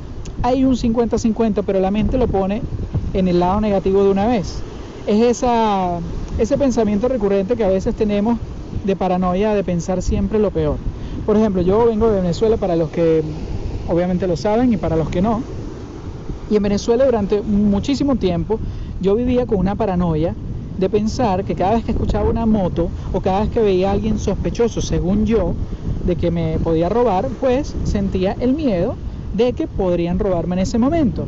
hay 0.44 0.64
un 0.64 0.76
50-50, 0.76 1.64
pero 1.66 1.80
la 1.80 1.92
mente 1.92 2.18
lo 2.18 2.28
pone 2.28 2.62
en 3.14 3.28
el 3.28 3.40
lado 3.40 3.62
negativo 3.62 4.04
de 4.04 4.12
una 4.12 4.28
vez. 4.28 4.56
Es 5.08 5.22
esa, 5.22 6.00
ese 6.38 6.58
pensamiento 6.58 7.08
recurrente 7.08 7.56
que 7.56 7.64
a 7.64 7.70
veces 7.70 7.96
tenemos 7.96 8.38
de 8.86 8.96
paranoia 8.96 9.54
de 9.54 9.64
pensar 9.64 10.02
siempre 10.02 10.40
lo 10.40 10.52
peor. 10.52 10.78
Por 11.26 11.38
ejemplo, 11.38 11.62
yo 11.62 11.86
vengo 11.86 12.10
de 12.10 12.22
Venezuela 12.22 12.58
para 12.58 12.76
los 12.76 12.90
que 12.90 13.24
obviamente 13.88 14.28
lo 14.28 14.38
saben 14.38 14.74
y 14.74 14.78
para 14.78 14.96
los 14.96 15.10
que 15.10 15.22
no. 15.22 15.42
Y 16.50 16.56
en 16.56 16.64
Venezuela 16.64 17.06
durante 17.06 17.42
muchísimo 17.42 18.16
tiempo 18.16 18.60
yo 19.00 19.16
vivía 19.16 19.46
con 19.46 19.58
una 19.58 19.76
paranoia 19.76 20.36
de 20.78 20.90
pensar 20.90 21.44
que 21.44 21.56
cada 21.56 21.76
vez 21.76 21.86
que 21.86 21.92
escuchaba 21.92 22.30
una 22.30 22.46
moto 22.46 22.90
o 23.14 23.22
cada 23.22 23.42
vez 23.42 23.50
que 23.50 23.62
veía 23.62 23.90
a 23.90 23.94
alguien 23.94 24.18
sospechoso, 24.18 24.82
según 24.82 25.26
yo, 25.26 25.54
de 26.06 26.16
que 26.16 26.32
me 26.32 26.58
podía 26.60 26.90
robar, 26.90 27.28
pues 27.40 27.74
sentía 27.84 28.36
el 28.40 28.54
miedo 28.54 28.96
de 29.34 29.54
que 29.54 29.68
podrían 29.68 30.20
robarme 30.20 30.56
en 30.56 30.60
ese 30.60 30.78
momento. 30.78 31.26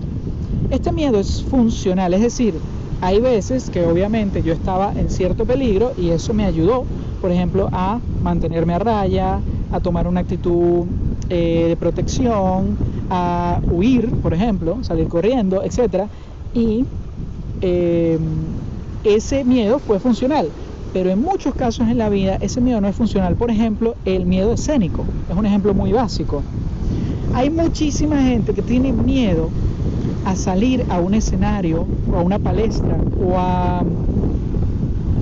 Este 0.69 0.91
miedo 0.91 1.19
es 1.19 1.43
funcional, 1.43 2.13
es 2.13 2.21
decir, 2.21 2.55
hay 3.01 3.19
veces 3.19 3.69
que 3.69 3.85
obviamente 3.85 4.41
yo 4.43 4.53
estaba 4.53 4.93
en 4.95 5.09
cierto 5.09 5.45
peligro 5.45 5.91
y 5.97 6.09
eso 6.09 6.33
me 6.33 6.45
ayudó, 6.45 6.85
por 7.21 7.31
ejemplo, 7.31 7.69
a 7.71 7.99
mantenerme 8.21 8.73
a 8.73 8.79
raya, 8.79 9.39
a 9.71 9.79
tomar 9.79 10.07
una 10.07 10.21
actitud 10.21 10.85
eh, 11.29 11.65
de 11.67 11.75
protección, 11.75 12.77
a 13.09 13.59
huir, 13.69 14.09
por 14.21 14.33
ejemplo, 14.33 14.77
salir 14.83 15.07
corriendo, 15.07 15.63
etc. 15.63 16.05
Y 16.53 16.85
eh, 17.61 18.17
ese 19.03 19.43
miedo 19.43 19.79
fue 19.79 19.99
funcional. 19.99 20.49
Pero 20.93 21.09
en 21.09 21.21
muchos 21.21 21.55
casos 21.55 21.87
en 21.87 21.97
la 21.97 22.09
vida 22.09 22.37
ese 22.39 22.61
miedo 22.61 22.79
no 22.79 22.87
es 22.87 22.95
funcional. 22.95 23.35
Por 23.35 23.49
ejemplo, 23.49 23.95
el 24.05 24.25
miedo 24.25 24.53
escénico. 24.53 25.05
Es 25.29 25.35
un 25.35 25.45
ejemplo 25.45 25.73
muy 25.73 25.91
básico. 25.91 26.43
Hay 27.33 27.49
muchísima 27.49 28.21
gente 28.21 28.53
que 28.53 28.61
tiene 28.61 28.93
miedo 28.93 29.49
a 30.25 30.35
salir 30.35 30.85
a 30.89 30.99
un 30.99 31.15
escenario 31.15 31.87
o 32.11 32.17
a 32.17 32.21
una 32.21 32.39
palestra 32.39 32.97
o 33.19 33.37
a 33.37 33.83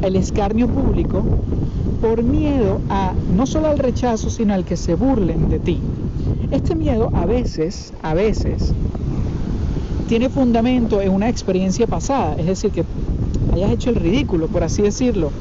el 0.01 0.15
escarnio 0.15 0.67
público 0.67 1.23
por 2.01 2.23
miedo 2.23 2.81
a 2.89 3.13
no 3.35 3.45
solo 3.45 3.67
al 3.67 3.77
rechazo, 3.77 4.29
sino 4.29 4.53
al 4.53 4.65
que 4.65 4.75
se 4.75 4.95
burlen 4.95 5.49
de 5.49 5.59
ti. 5.59 5.79
Este 6.49 6.75
miedo 6.75 7.11
a 7.13 7.25
veces, 7.25 7.93
a 8.01 8.13
veces, 8.13 8.73
tiene 10.09 10.27
fundamento 10.27 10.99
en 10.99 11.13
una 11.13 11.29
experiencia 11.29 11.87
pasada, 11.87 12.35
es 12.37 12.45
decir, 12.45 12.71
que 12.71 12.83
hayas 13.53 13.71
hecho 13.71 13.89
el 13.89 13.95
ridículo, 13.95 14.47
por 14.47 14.63
así 14.63 14.81
decirlo, 14.81 15.31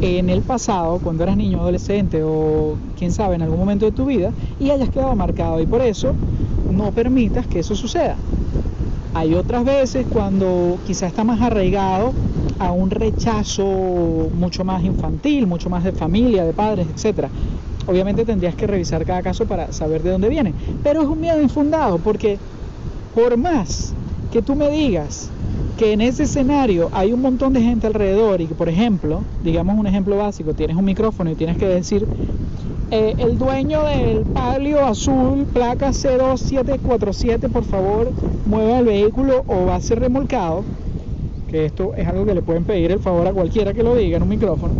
en 0.00 0.30
el 0.30 0.42
pasado, 0.42 0.98
cuando 0.98 1.22
eras 1.22 1.36
niño, 1.36 1.60
adolescente 1.60 2.22
o 2.24 2.76
quién 2.98 3.12
sabe, 3.12 3.36
en 3.36 3.42
algún 3.42 3.58
momento 3.58 3.84
de 3.84 3.92
tu 3.92 4.06
vida, 4.06 4.32
y 4.58 4.70
hayas 4.70 4.88
quedado 4.88 5.14
marcado. 5.14 5.60
Y 5.60 5.66
por 5.66 5.80
eso 5.80 6.12
no 6.70 6.90
permitas 6.90 7.46
que 7.46 7.60
eso 7.60 7.76
suceda. 7.76 8.16
Hay 9.14 9.34
otras 9.34 9.64
veces 9.64 10.06
cuando 10.10 10.78
quizás 10.86 11.10
está 11.10 11.22
más 11.22 11.40
arraigado 11.40 12.12
a 12.58 12.72
un 12.72 12.90
rechazo 12.90 14.30
mucho 14.38 14.64
más 14.64 14.82
infantil, 14.82 15.46
mucho 15.46 15.68
más 15.68 15.84
de 15.84 15.92
familia, 15.92 16.44
de 16.44 16.52
padres, 16.52 16.86
etc. 16.88 17.28
Obviamente 17.86 18.24
tendrías 18.24 18.54
que 18.54 18.66
revisar 18.66 19.04
cada 19.04 19.22
caso 19.22 19.44
para 19.44 19.72
saber 19.72 20.02
de 20.02 20.10
dónde 20.10 20.28
viene. 20.28 20.54
Pero 20.82 21.02
es 21.02 21.08
un 21.08 21.20
miedo 21.20 21.42
infundado 21.42 21.98
porque 21.98 22.38
por 23.14 23.36
más 23.36 23.92
que 24.32 24.40
tú 24.40 24.54
me 24.54 24.70
digas 24.70 25.31
que 25.82 25.92
en 25.92 26.00
ese 26.00 26.22
escenario 26.22 26.90
hay 26.92 27.12
un 27.12 27.20
montón 27.20 27.54
de 27.54 27.60
gente 27.60 27.88
alrededor 27.88 28.40
y 28.40 28.46
que, 28.46 28.54
por 28.54 28.68
ejemplo, 28.68 29.22
digamos 29.42 29.76
un 29.76 29.88
ejemplo 29.88 30.16
básico, 30.16 30.54
tienes 30.54 30.76
un 30.76 30.84
micrófono 30.84 31.32
y 31.32 31.34
tienes 31.34 31.56
que 31.56 31.66
decir, 31.66 32.06
eh, 32.92 33.14
el 33.18 33.36
dueño 33.36 33.82
del 33.82 34.20
palio 34.20 34.86
azul, 34.86 35.44
placa 35.52 35.92
0747, 35.92 37.48
por 37.48 37.64
favor, 37.64 38.12
mueva 38.46 38.78
el 38.78 38.84
vehículo 38.84 39.42
o 39.48 39.66
va 39.66 39.74
a 39.74 39.80
ser 39.80 39.98
remolcado, 39.98 40.62
que 41.50 41.66
esto 41.66 41.96
es 41.96 42.06
algo 42.06 42.26
que 42.26 42.34
le 42.34 42.42
pueden 42.42 42.62
pedir 42.62 42.92
el 42.92 43.00
favor 43.00 43.26
a 43.26 43.32
cualquiera 43.32 43.74
que 43.74 43.82
lo 43.82 43.96
diga 43.96 44.18
en 44.18 44.22
un 44.22 44.28
micrófono, 44.28 44.74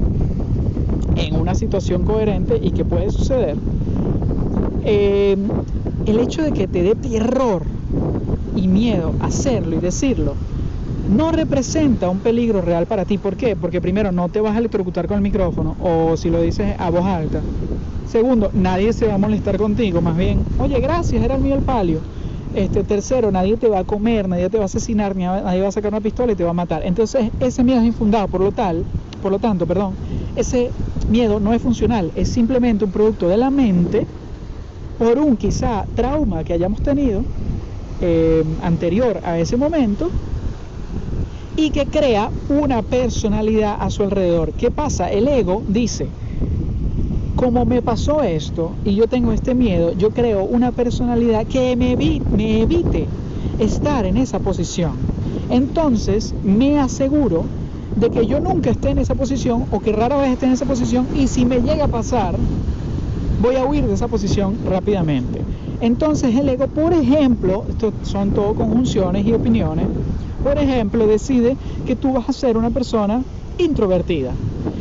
en 1.16 1.34
una 1.34 1.56
situación 1.56 2.04
coherente 2.04 2.60
y 2.62 2.70
que 2.70 2.84
puede 2.84 3.10
suceder. 3.10 3.56
Eh, 4.84 5.36
el 6.06 6.20
hecho 6.20 6.44
de 6.44 6.52
que 6.52 6.68
te 6.68 6.84
dé 6.84 6.94
terror 6.94 7.64
y 8.54 8.68
miedo 8.68 9.14
hacerlo 9.20 9.74
y 9.74 9.80
decirlo, 9.80 10.36
no 11.08 11.32
representa 11.32 12.08
un 12.08 12.20
peligro 12.20 12.60
real 12.60 12.86
para 12.86 13.04
ti. 13.04 13.18
¿Por 13.18 13.36
qué? 13.36 13.56
Porque 13.56 13.80
primero 13.80 14.12
no 14.12 14.28
te 14.28 14.40
vas 14.40 14.54
a 14.54 14.58
electrocutar 14.58 15.06
con 15.06 15.16
el 15.16 15.22
micrófono 15.22 15.76
o 15.80 16.16
si 16.16 16.30
lo 16.30 16.40
dices 16.40 16.74
a 16.78 16.90
voz 16.90 17.04
alta. 17.04 17.40
Segundo, 18.04 18.50
nadie 18.52 18.92
se 18.92 19.06
va 19.06 19.14
a 19.14 19.18
molestar 19.18 19.56
contigo, 19.56 20.00
más 20.02 20.16
bien, 20.16 20.38
oye, 20.58 20.78
gracias, 20.80 21.22
era 21.22 21.36
el 21.36 21.40
mío 21.40 21.54
el 21.54 21.62
palio. 21.62 22.00
Este, 22.54 22.84
tercero, 22.84 23.30
nadie 23.32 23.56
te 23.56 23.68
va 23.68 23.78
a 23.78 23.84
comer, 23.84 24.28
nadie 24.28 24.50
te 24.50 24.58
va 24.58 24.64
a 24.64 24.66
asesinar, 24.66 25.16
nadie 25.16 25.62
va 25.62 25.68
a 25.68 25.72
sacar 25.72 25.90
una 25.90 26.02
pistola 26.02 26.32
y 26.32 26.36
te 26.36 26.44
va 26.44 26.50
a 26.50 26.54
matar. 26.54 26.82
Entonces, 26.84 27.30
ese 27.40 27.64
miedo 27.64 27.80
es 27.80 27.86
infundado, 27.86 28.28
por 28.28 28.42
lo 28.42 28.52
tal, 28.52 28.84
por 29.22 29.32
lo 29.32 29.38
tanto, 29.38 29.66
perdón, 29.66 29.94
ese 30.36 30.70
miedo 31.08 31.40
no 31.40 31.54
es 31.54 31.62
funcional, 31.62 32.12
es 32.14 32.28
simplemente 32.28 32.84
un 32.84 32.92
producto 32.92 33.28
de 33.28 33.38
la 33.38 33.50
mente 33.50 34.06
por 34.98 35.18
un 35.18 35.36
quizá 35.36 35.86
trauma 35.94 36.44
que 36.44 36.52
hayamos 36.52 36.82
tenido 36.82 37.22
eh, 38.00 38.44
anterior 38.60 39.20
a 39.22 39.38
ese 39.38 39.56
momento 39.56 40.10
y 41.56 41.70
que 41.70 41.86
crea 41.86 42.30
una 42.48 42.82
personalidad 42.82 43.76
a 43.78 43.90
su 43.90 44.02
alrededor. 44.02 44.52
¿Qué 44.52 44.70
pasa? 44.70 45.10
El 45.10 45.28
ego 45.28 45.62
dice, 45.68 46.06
como 47.36 47.64
me 47.64 47.82
pasó 47.82 48.22
esto 48.22 48.72
y 48.84 48.94
yo 48.94 49.06
tengo 49.06 49.32
este 49.32 49.54
miedo, 49.54 49.92
yo 49.92 50.10
creo 50.10 50.44
una 50.44 50.72
personalidad 50.72 51.46
que 51.46 51.76
me, 51.76 51.96
me 51.96 52.62
evite 52.62 53.06
estar 53.58 54.06
en 54.06 54.16
esa 54.16 54.38
posición. 54.38 54.92
Entonces 55.50 56.34
me 56.44 56.78
aseguro 56.78 57.44
de 57.96 58.10
que 58.10 58.26
yo 58.26 58.40
nunca 58.40 58.70
esté 58.70 58.90
en 58.90 58.98
esa 58.98 59.14
posición 59.14 59.66
o 59.70 59.80
que 59.80 59.92
rara 59.92 60.16
vez 60.16 60.32
esté 60.32 60.46
en 60.46 60.52
esa 60.52 60.64
posición 60.64 61.06
y 61.14 61.26
si 61.28 61.44
me 61.44 61.60
llega 61.60 61.84
a 61.84 61.88
pasar, 61.88 62.34
voy 63.40 63.56
a 63.56 63.64
huir 63.64 63.86
de 63.86 63.94
esa 63.94 64.08
posición 64.08 64.56
rápidamente. 64.68 65.40
Entonces 65.80 66.34
el 66.36 66.48
ego, 66.48 66.68
por 66.68 66.92
ejemplo, 66.92 67.64
esto 67.68 67.92
son 68.04 68.30
todo 68.30 68.54
conjunciones 68.54 69.26
y 69.26 69.32
opiniones, 69.32 69.86
por 70.42 70.58
ejemplo, 70.58 71.06
decide 71.06 71.56
que 71.84 71.96
tú 71.96 72.12
vas 72.12 72.28
a 72.28 72.32
ser 72.32 72.56
una 72.56 72.70
persona 72.70 73.24
introvertida. 73.56 74.38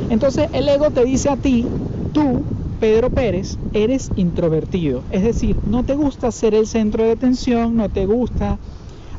Entonces 0.09 0.47
el 0.51 0.67
ego 0.69 0.91
te 0.91 1.03
dice 1.05 1.29
a 1.29 1.37
ti, 1.37 1.71
tú, 2.11 2.47
Pedro 2.79 3.09
Pérez, 3.11 3.59
eres 3.73 4.11
introvertido. 4.15 5.05
Es 5.09 5.23
decir, 5.23 5.59
no 5.63 5.83
te 5.83 5.95
gusta 5.95 6.31
ser 6.31 6.53
el 6.55 6.67
centro 6.67 7.03
de 7.03 7.11
atención, 7.11 7.75
no 7.75 7.89
te 7.89 8.05
gusta 8.05 8.59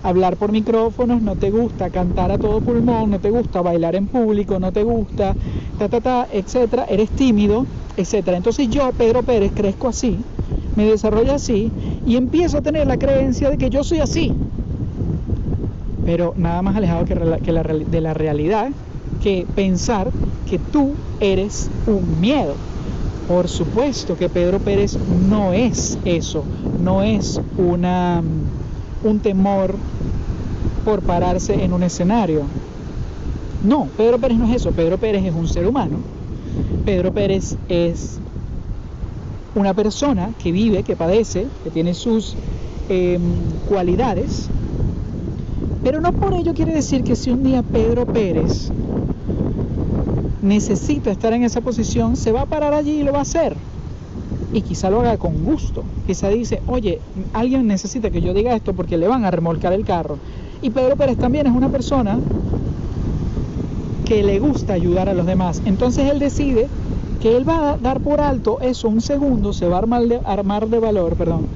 hablar 0.02 0.36
por 0.36 0.52
micrófonos, 0.52 1.22
no 1.22 1.36
te 1.36 1.50
gusta 1.50 1.90
cantar 1.90 2.32
a 2.32 2.38
todo 2.38 2.60
pulmón, 2.60 3.10
no 3.10 3.20
te 3.20 3.30
gusta 3.30 3.62
bailar 3.62 3.94
en 3.94 4.08
público, 4.08 4.58
no 4.58 4.72
te 4.72 4.82
gusta, 4.82 5.36
ta, 5.76 5.88
ta, 5.88 6.00
ta, 6.00 6.26
etcétera, 6.30 6.84
eres 6.88 7.12
tímido, 7.12 7.68
etcétera. 7.96 8.36
Entonces 8.36 8.68
yo, 8.68 8.92
Pedro 8.94 9.22
Pérez, 9.22 9.52
crezco 9.54 9.88
así 9.88 10.26
me 10.74 10.86
desarrollo 10.86 11.34
así 11.34 11.74
y 12.02 12.16
empiezo 12.16 12.58
a 12.58 12.62
tener 12.62 12.86
la 12.86 12.96
creencia 12.98 13.50
de 13.50 13.58
que 13.58 13.68
yo 13.70 13.84
soy 13.84 14.00
así. 14.00 14.40
Pero 16.04 16.34
nada 16.36 16.62
más 16.62 16.76
alejado 16.76 17.04
que, 17.04 17.14
de 17.14 18.00
la 18.00 18.14
realidad 18.14 18.70
que 19.22 19.46
pensar 19.54 20.10
que 20.48 20.58
tú 20.58 20.94
eres 21.20 21.70
un 21.86 22.20
miedo. 22.20 22.54
Por 23.28 23.48
supuesto 23.48 24.16
que 24.16 24.28
Pedro 24.28 24.58
Pérez 24.58 24.98
no 25.28 25.52
es 25.52 25.96
eso, 26.04 26.44
no 26.82 27.02
es 27.02 27.40
una, 27.56 28.20
un 29.04 29.20
temor 29.20 29.76
por 30.84 31.02
pararse 31.02 31.62
en 31.62 31.72
un 31.72 31.84
escenario. 31.84 32.42
No, 33.64 33.86
Pedro 33.96 34.18
Pérez 34.18 34.38
no 34.38 34.46
es 34.46 34.56
eso, 34.56 34.72
Pedro 34.72 34.98
Pérez 34.98 35.24
es 35.24 35.34
un 35.34 35.46
ser 35.46 35.66
humano. 35.66 35.98
Pedro 36.84 37.12
Pérez 37.12 37.56
es 37.68 38.18
una 39.54 39.72
persona 39.72 40.30
que 40.42 40.50
vive, 40.50 40.82
que 40.82 40.96
padece, 40.96 41.46
que 41.62 41.70
tiene 41.70 41.94
sus 41.94 42.34
em, 42.88 43.20
cualidades, 43.68 44.48
pero 45.82 46.00
no 46.00 46.12
por 46.12 46.34
ello 46.34 46.54
quiere 46.54 46.72
decir 46.72 47.02
que 47.02 47.16
si 47.16 47.30
un 47.30 47.42
día 47.42 47.62
Pedro 47.62 48.06
Pérez 48.06 48.70
necesita 50.42 51.10
estar 51.10 51.32
en 51.32 51.44
esa 51.44 51.60
posición, 51.60 52.16
se 52.16 52.32
va 52.32 52.42
a 52.42 52.46
parar 52.46 52.74
allí 52.74 53.00
y 53.00 53.02
lo 53.02 53.12
va 53.12 53.20
a 53.20 53.22
hacer. 53.22 53.56
Y 54.52 54.60
quizá 54.62 54.90
lo 54.90 55.00
haga 55.00 55.16
con 55.16 55.44
gusto. 55.44 55.84
Quizá 56.06 56.28
dice, 56.28 56.60
oye, 56.66 57.00
alguien 57.32 57.66
necesita 57.66 58.10
que 58.10 58.20
yo 58.20 58.34
diga 58.34 58.54
esto 58.54 58.74
porque 58.74 58.98
le 58.98 59.08
van 59.08 59.24
a 59.24 59.30
remolcar 59.30 59.72
el 59.72 59.84
carro. 59.84 60.18
Y 60.60 60.70
Pedro 60.70 60.96
Pérez 60.96 61.16
también 61.16 61.46
es 61.46 61.54
una 61.54 61.68
persona 61.68 62.18
que 64.04 64.22
le 64.22 64.38
gusta 64.40 64.74
ayudar 64.74 65.08
a 65.08 65.14
los 65.14 65.26
demás. 65.26 65.62
Entonces 65.64 66.10
él 66.10 66.18
decide 66.18 66.68
que 67.20 67.36
él 67.36 67.48
va 67.48 67.72
a 67.72 67.76
dar 67.78 68.00
por 68.00 68.20
alto 68.20 68.58
eso 68.60 68.88
un 68.88 69.00
segundo, 69.00 69.52
se 69.52 69.68
va 69.68 69.76
a 69.76 69.78
armar 69.78 70.02
de, 70.02 70.20
armar 70.24 70.68
de 70.68 70.80
valor, 70.80 71.16
perdón, 71.16 71.46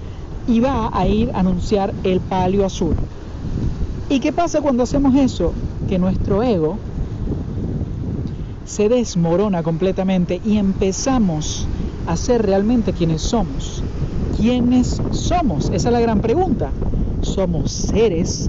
y 0.46 0.60
va 0.60 0.90
a 0.92 1.06
ir 1.08 1.30
a 1.34 1.40
anunciar 1.40 1.92
el 2.04 2.20
palio 2.20 2.64
azul. 2.64 2.94
¿Y 4.08 4.20
qué 4.20 4.32
pasa 4.32 4.60
cuando 4.60 4.84
hacemos 4.84 5.14
eso? 5.16 5.52
Que 5.88 5.98
nuestro 5.98 6.42
ego 6.42 6.78
se 8.64 8.88
desmorona 8.88 9.62
completamente 9.62 10.40
y 10.44 10.58
empezamos 10.58 11.66
a 12.06 12.16
ser 12.16 12.42
realmente 12.42 12.92
quienes 12.92 13.22
somos. 13.22 13.82
¿Quiénes 14.38 15.00
somos? 15.10 15.70
Esa 15.70 15.88
es 15.88 15.92
la 15.92 16.00
gran 16.00 16.20
pregunta. 16.20 16.70
Somos 17.22 17.72
seres 17.72 18.48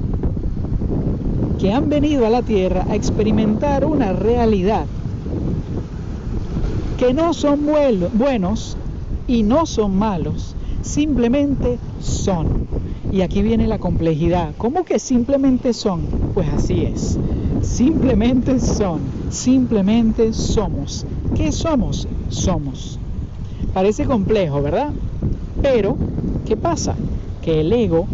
que 1.59 1.73
han 1.73 1.89
venido 1.89 2.27
a 2.27 2.29
la 2.29 2.43
Tierra 2.43 2.85
a 2.89 2.95
experimentar 2.95 3.85
una 3.85 4.13
realidad 4.13 4.85
que 6.99 7.13
no 7.13 7.33
son 7.33 7.65
buenos 7.65 8.77
y 9.27 9.43
no 9.43 9.65
son 9.65 9.97
malos, 9.97 10.55
simplemente 10.81 11.77
son. 11.99 12.47
Y 13.11 13.21
aquí 13.21 13.41
viene 13.41 13.67
la 13.67 13.79
complejidad. 13.79 14.53
¿Cómo 14.57 14.83
que 14.83 14.99
simplemente 14.99 15.73
son? 15.73 16.01
Pues 16.33 16.47
así 16.49 16.83
es. 16.83 17.17
Simplemente 17.61 18.59
son. 18.59 18.99
Simplemente 19.29 20.33
somos. 20.33 21.05
¿Qué 21.35 21.51
somos? 21.51 22.07
Somos. 22.29 22.99
Parece 23.73 24.05
complejo, 24.05 24.61
¿verdad? 24.61 24.91
Pero, 25.61 25.95
¿qué 26.45 26.57
pasa? 26.57 26.95
Que 27.41 27.61
el 27.61 27.71
ego 27.71 28.07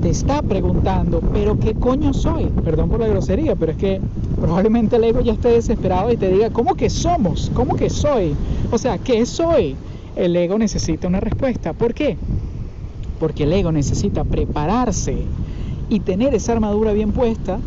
te 0.00 0.10
está 0.10 0.42
preguntando, 0.42 1.20
pero 1.32 1.58
¿qué 1.58 1.74
coño 1.74 2.12
soy? 2.12 2.46
Perdón 2.64 2.90
por 2.90 3.00
la 3.00 3.08
grosería, 3.08 3.56
pero 3.56 3.72
es 3.72 3.78
que 3.78 4.00
probablemente 4.40 4.96
el 4.96 5.04
ego 5.04 5.20
ya 5.20 5.32
esté 5.32 5.48
desesperado 5.48 6.12
y 6.12 6.16
te 6.16 6.30
diga, 6.30 6.50
¿cómo 6.50 6.74
que 6.74 6.90
somos? 6.90 7.50
¿Cómo 7.54 7.76
que 7.76 7.90
soy? 7.90 8.34
O 8.70 8.78
sea, 8.78 8.98
¿qué 8.98 9.24
soy? 9.26 9.76
El 10.16 10.36
ego 10.36 10.58
necesita 10.58 11.08
una 11.08 11.20
respuesta. 11.20 11.72
¿Por 11.72 11.94
qué? 11.94 12.16
Porque 13.18 13.44
el 13.44 13.52
ego 13.52 13.72
necesita 13.72 14.24
prepararse 14.24 15.16
y 15.88 16.00
tener 16.00 16.34
esa 16.34 16.52
armadura 16.52 16.92
bien 16.92 17.12
puesta 17.12 17.58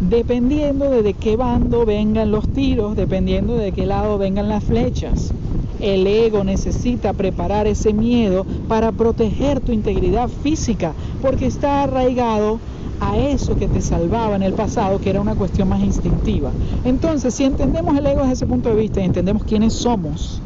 dependiendo 0.00 0.90
de, 0.90 1.02
de 1.02 1.14
qué 1.14 1.36
bando 1.36 1.84
vengan 1.84 2.30
los 2.30 2.48
tiros, 2.48 2.96
dependiendo 2.96 3.56
de 3.56 3.72
qué 3.72 3.86
lado 3.86 4.18
vengan 4.18 4.48
las 4.48 4.64
flechas. 4.64 5.32
El 5.80 6.06
ego 6.06 6.44
necesita 6.44 7.12
preparar 7.12 7.66
ese 7.66 7.92
miedo 7.92 8.44
para 8.68 8.92
proteger 8.92 9.60
tu 9.60 9.72
integridad 9.72 10.28
física, 10.28 10.92
porque 11.22 11.46
está 11.46 11.82
arraigado 11.82 12.58
a 13.00 13.16
eso 13.16 13.56
que 13.56 13.66
te 13.66 13.80
salvaba 13.80 14.36
en 14.36 14.42
el 14.42 14.52
pasado, 14.52 15.00
que 15.00 15.10
era 15.10 15.20
una 15.20 15.34
cuestión 15.34 15.68
más 15.68 15.82
instintiva. 15.82 16.50
Entonces, 16.84 17.34
si 17.34 17.44
entendemos 17.44 17.96
el 17.96 18.06
ego 18.06 18.20
desde 18.20 18.34
ese 18.34 18.46
punto 18.46 18.68
de 18.68 18.74
vista 18.76 19.00
y 19.00 19.04
entendemos 19.04 19.44
quiénes 19.44 19.72
somos 19.72 20.42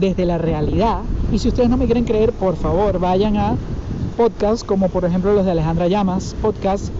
desde 0.00 0.24
la 0.24 0.38
realidad, 0.38 1.00
y 1.34 1.38
si 1.40 1.48
ustedes 1.48 1.68
no 1.68 1.76
me 1.76 1.86
quieren 1.86 2.04
creer, 2.04 2.32
por 2.32 2.54
favor, 2.54 3.00
vayan 3.00 3.36
a 3.36 3.56
podcasts 4.16 4.62
como 4.62 4.88
por 4.88 5.04
ejemplo 5.04 5.34
los 5.34 5.44
de 5.44 5.50
Alejandra 5.50 5.88
Llamas, 5.88 6.36
podcasts 6.40 6.92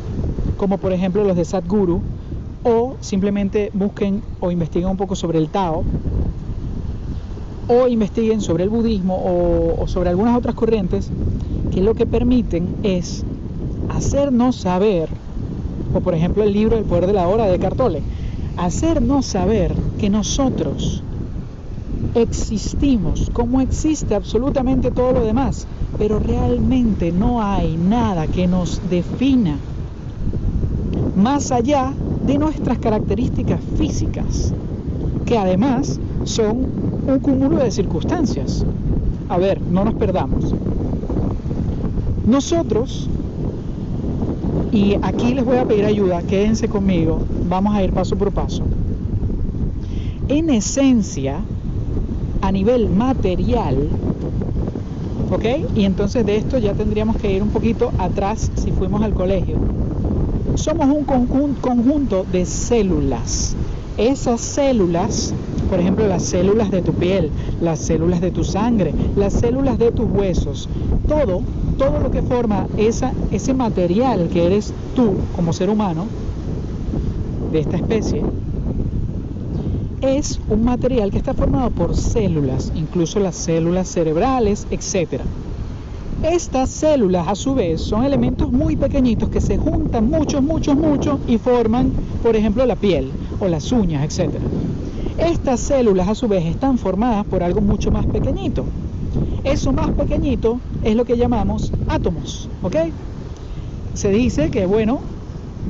como 0.57 0.79
por 0.79 0.93
ejemplo 0.93 1.23
los 1.23 1.37
de 1.37 1.45
Sadhguru, 1.45 2.01
o 2.65 2.97
simplemente 3.01 3.71
busquen 3.75 4.23
o 4.41 4.51
investiguen 4.51 4.89
un 4.89 4.97
poco 4.97 5.15
sobre 5.15 5.39
el 5.39 5.51
Tao, 5.51 5.85
o 7.69 7.87
investiguen 7.87 8.41
sobre 8.41 8.65
el 8.65 8.71
budismo 8.71 9.15
o, 9.15 9.81
o 9.81 9.87
sobre 9.87 10.11
algunas 10.11 10.37
otras 10.37 10.57
corrientes 10.57 11.11
que 11.73 11.81
lo 11.81 11.95
que 11.95 12.05
permiten 12.05 12.75
es 12.83 13.23
hacernos 13.89 14.57
saber, 14.57 15.11
o 15.95 16.01
por 16.01 16.13
ejemplo 16.13 16.43
el 16.43 16.53
libro 16.53 16.77
El 16.77 16.85
poder 16.85 17.07
de 17.07 17.13
la 17.13 17.29
hora 17.29 17.47
de 17.47 17.61
Cartole, 17.61 18.03
hacernos 18.57 19.27
saber 19.27 19.73
que 20.01 20.11
nosotros 20.11 21.05
existimos 22.15 23.31
como 23.33 23.61
existe 23.61 24.15
absolutamente 24.15 24.91
todo 24.91 25.13
lo 25.13 25.25
demás, 25.25 25.67
pero 25.99 26.19
realmente 26.19 27.13
no 27.13 27.43
hay 27.43 27.77
nada 27.77 28.27
que 28.27 28.47
nos 28.47 28.81
defina 28.89 29.59
más 31.17 31.51
allá 31.53 31.93
de 32.27 32.39
nuestras 32.39 32.79
características 32.79 33.61
físicas, 33.77 34.53
que 35.27 35.39
además 35.39 36.01
son 36.25 36.67
un 37.07 37.19
cúmulo 37.21 37.59
de 37.59 37.71
circunstancias. 37.71 38.65
A 39.29 39.39
ver, 39.39 39.61
no 39.61 39.85
nos 39.85 39.95
perdamos. 39.95 40.55
Nosotros, 42.27 43.09
y 44.73 44.97
aquí 45.03 45.35
les 45.35 45.45
voy 45.45 45.57
a 45.59 45.65
pedir 45.65 45.85
ayuda, 45.85 46.23
quédense 46.23 46.69
conmigo, 46.69 47.21
vamos 47.49 47.75
a 47.75 47.83
ir 47.83 47.93
paso 47.93 48.17
por 48.17 48.33
paso. 48.33 48.63
En 50.29 50.49
esencia, 50.51 51.43
a 52.45 52.53
nivel 52.53 52.91
material, 52.91 53.77
¿ok? 55.33 55.45
Y 55.75 55.85
entonces 55.85 56.27
de 56.27 56.37
esto 56.37 56.59
ya 56.59 56.75
tendríamos 56.75 57.17
que 57.17 57.33
ir 57.33 57.43
un 57.43 57.49
poquito 57.49 57.91
atrás 57.99 58.51
si 58.57 58.71
fuimos 58.71 59.03
al 59.03 59.15
colegio. 59.15 59.57
Somos 60.55 60.87
un 60.89 61.05
conjunto 61.05 62.27
de 62.31 62.45
células. 62.45 63.57
Esas 63.97 64.41
células 64.41 65.33
por 65.71 65.81
ejemplo, 65.81 66.07
las 66.07 66.23
células 66.23 66.71
de 66.71 66.83
tu 66.83 66.93
piel, 66.93 67.31
las 67.61 67.81
células 67.81 68.21
de 68.21 68.31
tu 68.31 68.45
sangre, 68.45 68.93
las 69.17 69.33
células 69.33 69.79
de 69.79 69.91
tus 69.93 70.07
huesos, 70.11 70.69
todo, 71.09 71.41
todo 71.79 71.99
lo 72.01 72.11
que 72.11 72.23
forma 72.23 72.67
esa, 72.77 73.13
ese 73.33 73.55
material 73.55 74.29
que 74.33 74.47
eres 74.47 74.73
tú 74.95 75.15
como 75.35 75.53
ser 75.53 75.71
humano 75.71 76.07
de 77.53 77.61
esta 77.61 77.77
especie, 77.77 78.23
es 80.05 80.39
un 80.51 80.65
material 80.65 81.11
que 81.11 81.19
está 81.19 81.35
formado 81.35 81.71
por 81.71 81.97
células, 81.97 82.73
incluso 82.75 83.19
las 83.21 83.37
células 83.37 83.89
cerebrales, 83.89 84.67
etc. 84.71 85.23
Estas 86.23 86.71
células 86.71 87.27
a 87.27 87.35
su 87.35 87.55
vez 87.55 87.81
son 87.81 88.05
elementos 88.05 88.53
muy 88.53 88.77
pequeñitos 88.77 89.29
que 89.31 89.41
se 89.41 89.57
juntan 89.57 90.09
muchos, 90.09 90.43
muchos, 90.43 90.77
muchos 90.77 91.19
y 91.27 91.39
forman, 91.39 91.93
por 92.23 92.37
ejemplo, 92.37 92.67
la 92.67 92.77
piel 92.77 93.11
o 93.41 93.49
las 93.49 93.73
uñas, 93.73 94.05
etc. 94.05 94.35
Estas 95.19 95.61
células 95.61 96.09
a 96.09 96.15
su 96.15 96.29
vez 96.29 96.45
están 96.45 96.77
formadas 96.79 97.25
por 97.27 97.43
algo 97.43 97.61
mucho 97.61 97.91
más 97.91 98.05
pequeñito. 98.07 98.65
Eso 99.43 99.73
más 99.73 99.91
pequeñito 99.91 100.61
es 100.83 100.97
lo 100.97 101.05
que 101.05 101.17
llamamos 101.17 101.73
átomos, 101.89 102.49
¿ok? 102.63 102.77
Se 103.95 104.11
dice 104.11 104.51
que, 104.51 104.67
bueno, 104.67 105.01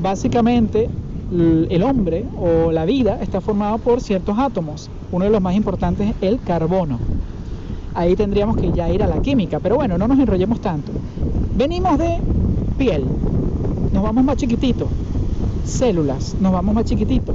básicamente 0.03 0.89
el 1.33 1.83
hombre 1.83 2.25
o 2.39 2.73
la 2.73 2.85
vida 2.85 3.19
está 3.23 3.41
formado 3.41 3.79
por 3.79 4.01
ciertos 4.01 4.39
átomos. 4.39 4.91
Uno 5.11 5.25
de 5.25 5.31
los 5.31 5.41
más 5.41 5.55
importantes 5.55 6.11
es 6.11 6.15
el 6.21 6.41
carbono. 6.41 6.99
Ahí 7.95 8.17
tendríamos 8.17 8.57
que 8.57 8.73
ya 8.73 8.91
ir 8.91 9.03
a 9.03 9.07
la 9.07 9.23
química, 9.23 9.61
pero 9.61 9.77
bueno, 9.77 9.97
no 9.99 10.09
nos 10.09 10.19
enrollemos 10.19 10.61
tanto. 10.61 10.93
Venimos 11.57 11.99
de 11.99 12.19
piel, 12.77 13.05
nos 13.93 14.03
vamos 14.03 14.25
más 14.25 14.37
chiquitito. 14.37 14.89
Células, 15.65 16.37
nos 16.41 16.53
vamos 16.53 16.75
más 16.75 16.85
chiquitito. 16.85 17.35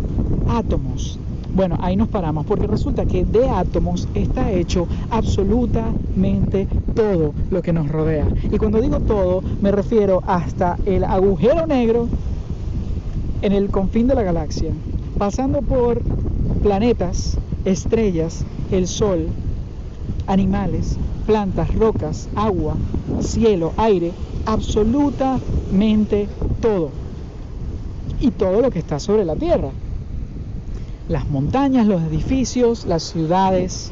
Átomos, 0.49 1.19
bueno, 1.55 1.77
ahí 1.81 1.95
nos 1.95 2.09
paramos 2.09 2.45
porque 2.45 2.67
resulta 2.67 3.05
que 3.05 3.25
de 3.25 3.49
átomos 3.49 4.07
está 4.13 4.51
hecho 4.51 4.87
absolutamente 5.09 6.67
todo 6.93 7.33
lo 7.49 7.61
que 7.61 7.73
nos 7.73 7.89
rodea. 7.89 8.27
Y 8.51 8.57
cuando 8.57 8.79
digo 8.79 8.99
todo, 8.99 9.41
me 9.61 9.71
refiero 9.71 10.21
hasta 10.27 10.77
el 10.85 11.03
agujero 11.03 11.65
negro 11.65 12.07
en 13.41 13.53
el 13.53 13.69
confín 13.69 14.07
de 14.07 14.15
la 14.15 14.23
galaxia, 14.23 14.71
pasando 15.17 15.61
por 15.61 16.01
planetas, 16.61 17.37
estrellas, 17.65 18.45
el 18.71 18.87
sol, 18.87 19.27
animales, 20.27 20.97
plantas, 21.25 21.73
rocas, 21.75 22.29
agua, 22.35 22.75
cielo, 23.21 23.73
aire, 23.77 24.11
absolutamente 24.45 26.27
todo. 26.61 26.89
Y 28.19 28.31
todo 28.31 28.61
lo 28.61 28.69
que 28.71 28.79
está 28.79 28.99
sobre 28.99 29.25
la 29.25 29.35
Tierra 29.35 29.71
las 31.09 31.27
montañas, 31.27 31.87
los 31.87 32.03
edificios, 32.03 32.85
las 32.85 33.01
ciudades, 33.01 33.91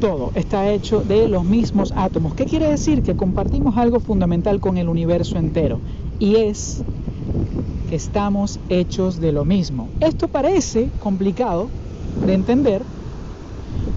todo 0.00 0.32
está 0.34 0.70
hecho 0.70 1.02
de 1.02 1.28
los 1.28 1.44
mismos 1.44 1.92
átomos. 1.94 2.34
¿Qué 2.34 2.46
quiere 2.46 2.68
decir? 2.68 3.02
Que 3.02 3.14
compartimos 3.14 3.76
algo 3.76 4.00
fundamental 4.00 4.58
con 4.60 4.78
el 4.78 4.88
universo 4.88 5.36
entero 5.36 5.80
y 6.18 6.36
es 6.36 6.82
estamos 7.94 8.58
hechos 8.68 9.20
de 9.20 9.32
lo 9.32 9.44
mismo. 9.44 9.88
Esto 10.00 10.28
parece 10.28 10.90
complicado 11.00 11.68
de 12.26 12.34
entender, 12.34 12.82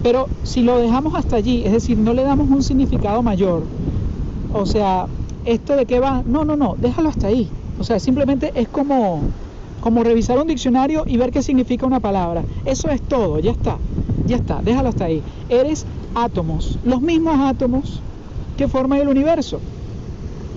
pero 0.02 0.28
si 0.42 0.62
lo 0.62 0.78
dejamos 0.78 1.14
hasta 1.14 1.36
allí, 1.36 1.62
es 1.64 1.72
decir, 1.72 1.98
no 1.98 2.12
le 2.12 2.22
damos 2.22 2.48
un 2.48 2.62
significado 2.62 3.22
mayor, 3.22 3.62
o 4.52 4.66
sea, 4.66 5.06
esto 5.44 5.76
de 5.76 5.86
qué 5.86 6.00
va, 6.00 6.22
no, 6.26 6.44
no, 6.44 6.56
no, 6.56 6.76
déjalo 6.78 7.08
hasta 7.08 7.28
ahí. 7.28 7.48
O 7.78 7.84
sea, 7.84 8.00
simplemente 8.00 8.52
es 8.54 8.68
como 8.68 9.22
como 9.80 10.02
revisar 10.02 10.38
un 10.38 10.48
diccionario 10.48 11.04
y 11.06 11.16
ver 11.16 11.30
qué 11.30 11.42
significa 11.42 11.86
una 11.86 12.00
palabra. 12.00 12.42
Eso 12.64 12.90
es 12.90 13.00
todo, 13.00 13.38
ya 13.38 13.52
está, 13.52 13.78
ya 14.26 14.36
está, 14.36 14.60
déjalo 14.62 14.88
hasta 14.88 15.04
ahí. 15.04 15.22
Eres 15.48 15.86
átomos, 16.14 16.78
los 16.84 17.00
mismos 17.00 17.38
átomos 17.38 18.00
que 18.56 18.68
forman 18.68 19.00
el 19.00 19.08
universo. 19.08 19.60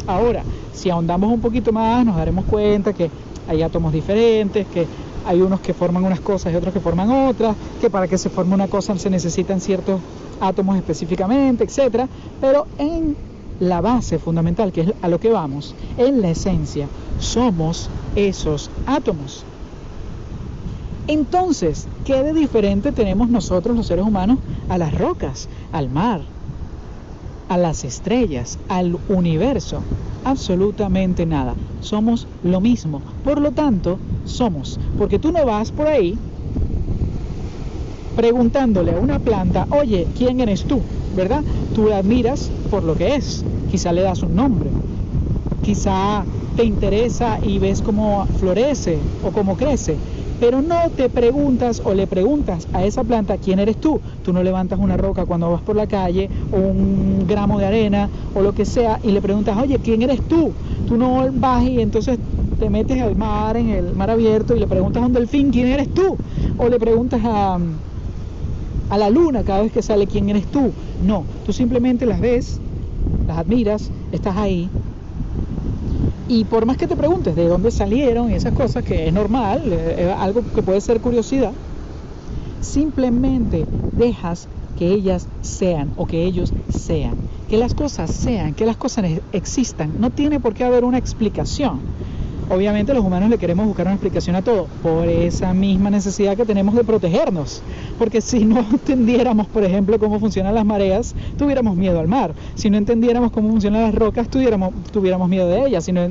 Ahora, 0.07 0.43
si 0.73 0.89
ahondamos 0.89 1.31
un 1.31 1.39
poquito 1.39 1.71
más, 1.71 2.05
nos 2.05 2.15
daremos 2.15 2.45
cuenta 2.45 2.93
que 2.93 3.11
hay 3.51 3.63
átomos 3.63 3.91
diferentes, 3.91 4.65
que 4.67 4.87
hay 5.25 5.41
unos 5.41 5.59
que 5.59 5.73
forman 5.73 6.05
unas 6.05 6.21
cosas 6.21 6.53
y 6.53 6.55
otros 6.55 6.73
que 6.73 6.79
forman 6.79 7.11
otras, 7.11 7.55
que 7.81 7.89
para 7.89 8.07
que 8.07 8.17
se 8.17 8.29
forme 8.29 8.55
una 8.55 8.67
cosa 8.67 8.97
se 8.97 9.09
necesitan 9.09 9.59
ciertos 9.59 9.99
átomos 10.39 10.77
específicamente, 10.77 11.65
etcétera, 11.65 12.07
pero 12.39 12.65
en 12.77 13.15
la 13.59 13.81
base 13.81 14.19
fundamental, 14.19 14.71
que 14.71 14.81
es 14.81 14.93
a 15.01 15.07
lo 15.09 15.19
que 15.19 15.29
vamos, 15.29 15.75
en 15.97 16.21
la 16.21 16.29
esencia, 16.29 16.87
somos 17.19 17.89
esos 18.15 18.71
átomos. 18.87 19.43
Entonces, 21.07 21.87
¿qué 22.05 22.23
de 22.23 22.33
diferente 22.33 22.93
tenemos 22.93 23.29
nosotros 23.29 23.75
los 23.75 23.85
seres 23.85 24.05
humanos 24.05 24.39
a 24.69 24.77
las 24.77 24.97
rocas, 24.97 25.49
al 25.73 25.89
mar, 25.89 26.21
a 27.51 27.57
las 27.57 27.83
estrellas, 27.83 28.57
al 28.69 28.97
universo? 29.09 29.81
Absolutamente 30.23 31.25
nada. 31.25 31.53
Somos 31.81 32.25
lo 32.43 32.61
mismo. 32.61 33.01
Por 33.25 33.41
lo 33.41 33.51
tanto, 33.51 33.99
somos. 34.23 34.79
Porque 34.97 35.19
tú 35.19 35.33
no 35.33 35.45
vas 35.45 35.69
por 35.69 35.87
ahí 35.87 36.17
preguntándole 38.15 38.93
a 38.93 38.99
una 38.99 39.19
planta, 39.19 39.67
oye, 39.69 40.07
¿quién 40.17 40.39
eres 40.39 40.63
tú? 40.63 40.79
¿Verdad? 41.13 41.43
Tú 41.75 41.87
la 41.87 41.97
admiras 41.97 42.49
por 42.69 42.83
lo 42.83 42.95
que 42.95 43.15
es. 43.15 43.43
Quizá 43.69 43.91
le 43.91 44.03
das 44.03 44.23
un 44.23 44.33
nombre. 44.33 44.69
Quizá 45.61 46.23
te 46.55 46.63
interesa 46.63 47.37
y 47.43 47.59
ves 47.59 47.81
cómo 47.81 48.25
florece 48.39 48.97
o 49.25 49.31
cómo 49.31 49.57
crece, 49.57 49.97
pero 50.41 50.59
no 50.59 50.89
te 50.89 51.07
preguntas 51.07 51.79
o 51.85 51.93
le 51.93 52.07
preguntas 52.07 52.67
a 52.73 52.83
esa 52.83 53.03
planta 53.03 53.37
quién 53.37 53.59
eres 53.59 53.77
tú. 53.77 54.01
Tú 54.23 54.33
no 54.33 54.41
levantas 54.41 54.79
una 54.79 54.97
roca 54.97 55.23
cuando 55.23 55.51
vas 55.51 55.61
por 55.61 55.75
la 55.75 55.85
calle 55.85 56.31
o 56.51 56.57
un 56.57 57.27
gramo 57.27 57.59
de 57.59 57.67
arena 57.67 58.09
o 58.33 58.41
lo 58.41 58.51
que 58.51 58.65
sea 58.65 58.99
y 59.03 59.11
le 59.11 59.21
preguntas, 59.21 59.55
oye, 59.55 59.77
¿quién 59.77 60.01
eres 60.01 60.19
tú? 60.27 60.51
Tú 60.87 60.97
no 60.97 61.27
vas 61.31 61.63
y 61.63 61.79
entonces 61.79 62.17
te 62.57 62.71
metes 62.71 62.99
al 63.03 63.15
mar, 63.15 63.55
en 63.55 63.69
el 63.69 63.95
mar 63.95 64.09
abierto 64.09 64.55
y 64.55 64.59
le 64.59 64.65
preguntas 64.65 65.03
a 65.03 65.05
un 65.05 65.13
delfín, 65.13 65.51
¿quién 65.51 65.67
eres 65.67 65.89
tú? 65.89 66.17
O 66.57 66.67
le 66.67 66.79
preguntas 66.79 67.21
a, 67.23 67.59
a 68.89 68.97
la 68.97 69.09
luna 69.11 69.43
cada 69.43 69.61
vez 69.61 69.71
que 69.71 69.83
sale, 69.83 70.07
¿quién 70.07 70.27
eres 70.27 70.47
tú? 70.47 70.73
No, 71.01 71.23
tú 71.45 71.53
simplemente 71.53 72.07
las 72.07 72.19
ves, 72.19 72.57
las 73.27 73.37
admiras, 73.37 73.91
estás 74.11 74.35
ahí 74.37 74.71
y 76.33 76.45
por 76.45 76.65
más 76.65 76.77
que 76.77 76.87
te 76.87 76.95
preguntes 76.95 77.35
de 77.35 77.45
dónde 77.49 77.71
salieron 77.71 78.31
y 78.31 78.35
esas 78.35 78.53
cosas, 78.53 78.85
que 78.85 79.05
es 79.05 79.13
normal, 79.13 79.59
eh, 79.73 79.95
es 79.97 80.15
algo 80.17 80.43
que 80.53 80.63
puede 80.63 80.79
ser 80.79 81.01
curiosidad, 81.01 81.53
simplemente 82.61 83.67
dejas 83.91 84.47
que 84.77 84.87
ellas 84.93 85.27
sean 85.41 85.91
o 85.97 86.05
que 86.05 86.23
ellos 86.23 86.53
sean, 86.69 87.19
que 87.49 87.57
las 87.57 87.73
cosas 87.73 88.09
sean, 88.11 88.55
que 88.55 88.65
las 88.65 88.77
cosas 88.77 89.19
existan, 89.33 89.99
no 89.99 90.09
tiene 90.09 90.39
por 90.39 90.53
qué 90.53 90.63
haber 90.63 90.85
una 90.85 90.97
explicación. 90.97 91.83
Obviamente 92.51 92.93
los 92.93 93.05
humanos 93.05 93.29
le 93.29 93.37
queremos 93.37 93.65
buscar 93.65 93.85
una 93.85 93.95
explicación 93.95 94.35
a 94.35 94.41
todo, 94.41 94.67
por 94.83 95.07
esa 95.07 95.53
misma 95.53 95.89
necesidad 95.89 96.35
que 96.35 96.45
tenemos 96.45 96.75
de 96.75 96.83
protegernos. 96.83 97.61
Porque 97.97 98.19
si 98.19 98.43
no 98.43 98.59
entendiéramos, 98.71 99.47
por 99.47 99.63
ejemplo, 99.63 99.97
cómo 99.97 100.19
funcionan 100.19 100.53
las 100.53 100.65
mareas, 100.65 101.15
tuviéramos 101.37 101.77
miedo 101.77 101.97
al 102.01 102.09
mar. 102.09 102.33
Si 102.55 102.69
no 102.69 102.77
entendiéramos 102.77 103.31
cómo 103.31 103.49
funcionan 103.51 103.83
las 103.83 103.95
rocas, 103.95 104.27
tuviéramos, 104.27 104.73
tuviéramos 104.91 105.29
miedo 105.29 105.47
de 105.47 105.67
ellas. 105.67 105.85
Si 105.85 105.93
no 105.93 106.01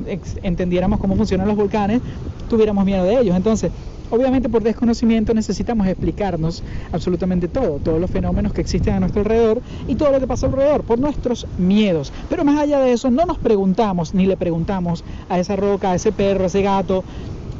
entendiéramos 0.41 0.99
cómo 0.99 1.15
funcionan 1.15 1.47
los 1.47 1.55
volcanes, 1.55 2.01
tuviéramos 2.49 2.85
miedo 2.85 3.03
de 3.03 3.19
ellos. 3.19 3.35
Entonces, 3.35 3.71
Obviamente 4.11 4.49
por 4.49 4.61
desconocimiento 4.61 5.33
necesitamos 5.33 5.87
explicarnos 5.87 6.63
absolutamente 6.91 7.47
todo, 7.47 7.79
todos 7.79 7.99
los 7.99 8.11
fenómenos 8.11 8.53
que 8.53 8.61
existen 8.61 8.93
a 8.93 8.99
nuestro 8.99 9.21
alrededor 9.21 9.61
y 9.87 9.95
todo 9.95 10.11
lo 10.11 10.19
que 10.19 10.27
pasa 10.27 10.47
alrededor, 10.47 10.83
por 10.83 10.99
nuestros 10.99 11.47
miedos. 11.57 12.11
Pero 12.29 12.43
más 12.43 12.59
allá 12.59 12.79
de 12.79 12.91
eso, 12.91 13.09
no 13.09 13.25
nos 13.25 13.39
preguntamos 13.39 14.13
ni 14.13 14.25
le 14.25 14.37
preguntamos 14.37 15.03
a 15.29 15.39
esa 15.39 15.55
roca, 15.55 15.91
a 15.91 15.95
ese 15.95 16.11
perro, 16.11 16.43
a 16.43 16.47
ese 16.47 16.61
gato, 16.61 17.03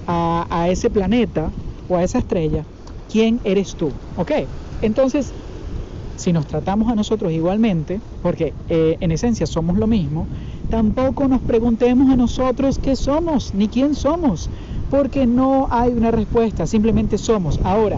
a, 0.07 0.67
ese 0.69 0.89
planeta 0.89 1.49
o 1.87 1.95
a 1.95 2.03
esa 2.03 2.19
estrella, 2.19 2.65
¿quién 3.11 3.39
eres 3.43 3.75
tú? 3.75 3.89
¿Ok? 4.17 4.31
Entonces, 4.81 5.31
si 6.17 6.33
nos 6.33 6.47
tratamos 6.47 6.91
a 6.91 6.95
nosotros 6.95 7.31
igualmente, 7.31 7.99
porque 8.21 8.53
eh, 8.67 8.97
en 8.99 9.11
esencia 9.11 9.45
somos 9.47 9.77
lo 9.77 9.87
mismo, 9.87 10.27
tampoco 10.69 11.27
nos 11.27 11.41
preguntemos 11.41 12.11
a 12.11 12.15
nosotros 12.15 12.77
qué 12.79 12.95
somos 12.95 13.53
ni 13.53 13.67
quién 13.67 13.95
somos, 13.95 14.49
porque 14.91 15.25
no 15.25 15.69
hay 15.71 15.93
una 15.93 16.11
respuesta, 16.11 16.67
simplemente 16.67 17.17
somos. 17.17 17.57
Ahora, 17.63 17.97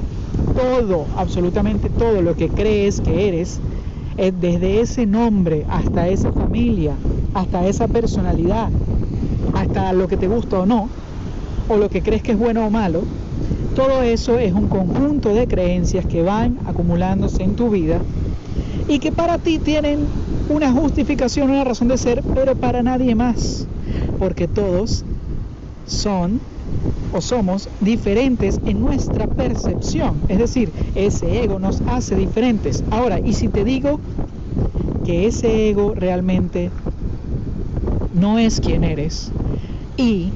todo, 0.55 1.07
absolutamente 1.17 1.89
todo 1.89 2.21
lo 2.21 2.37
que 2.37 2.49
crees 2.49 3.01
que 3.01 3.27
eres, 3.27 3.59
es 4.15 4.39
desde 4.39 4.79
ese 4.79 5.07
nombre 5.07 5.65
hasta 5.69 6.07
esa 6.07 6.31
familia, 6.31 6.93
hasta 7.33 7.67
esa 7.67 7.87
personalidad, 7.87 8.69
hasta 9.55 9.91
lo 9.91 10.07
que 10.07 10.17
te 10.17 10.27
gusta 10.27 10.59
o 10.59 10.65
no, 10.67 10.87
o 11.67 11.77
lo 11.77 11.89
que 11.89 12.03
crees 12.03 12.21
que 12.21 12.33
es 12.33 12.37
bueno 12.37 12.67
o 12.67 12.69
malo, 12.69 13.01
todo 13.75 14.03
eso 14.03 14.37
es 14.37 14.53
un 14.53 14.67
conjunto 14.67 15.33
de 15.33 15.47
creencias 15.47 16.05
que 16.05 16.21
van 16.21 16.59
acumulándose 16.67 17.41
en 17.41 17.55
tu 17.55 17.71
vida 17.71 17.97
y 18.87 18.99
que 18.99 19.11
para 19.11 19.39
ti 19.39 19.57
tienen 19.57 19.97
una 20.47 20.71
justificación, 20.71 21.49
una 21.49 21.63
razón 21.63 21.87
de 21.87 21.97
ser, 21.97 22.23
pero 22.35 22.53
para 22.53 22.83
nadie 22.83 23.15
más, 23.15 23.65
porque 24.19 24.47
todos 24.47 25.03
son 25.87 26.52
o 27.13 27.21
somos 27.21 27.69
diferentes 27.79 28.59
en 28.65 28.79
nuestra 28.79 29.27
percepción. 29.27 30.25
Es 30.27 30.39
decir, 30.39 30.73
ese 30.95 31.43
ego 31.43 31.59
nos 31.59 31.81
hace 31.85 32.15
diferentes. 32.15 32.83
Ahora, 32.89 33.19
¿y 33.23 33.35
si 33.35 33.49
te 33.49 33.63
digo 33.63 34.01
que 35.03 35.27
ese 35.27 35.69
ego 35.69 35.93
realmente 35.95 36.73
no 38.11 38.39
es 38.39 38.59
quien 38.59 38.83
eres 38.83 39.35
y 39.95 40.35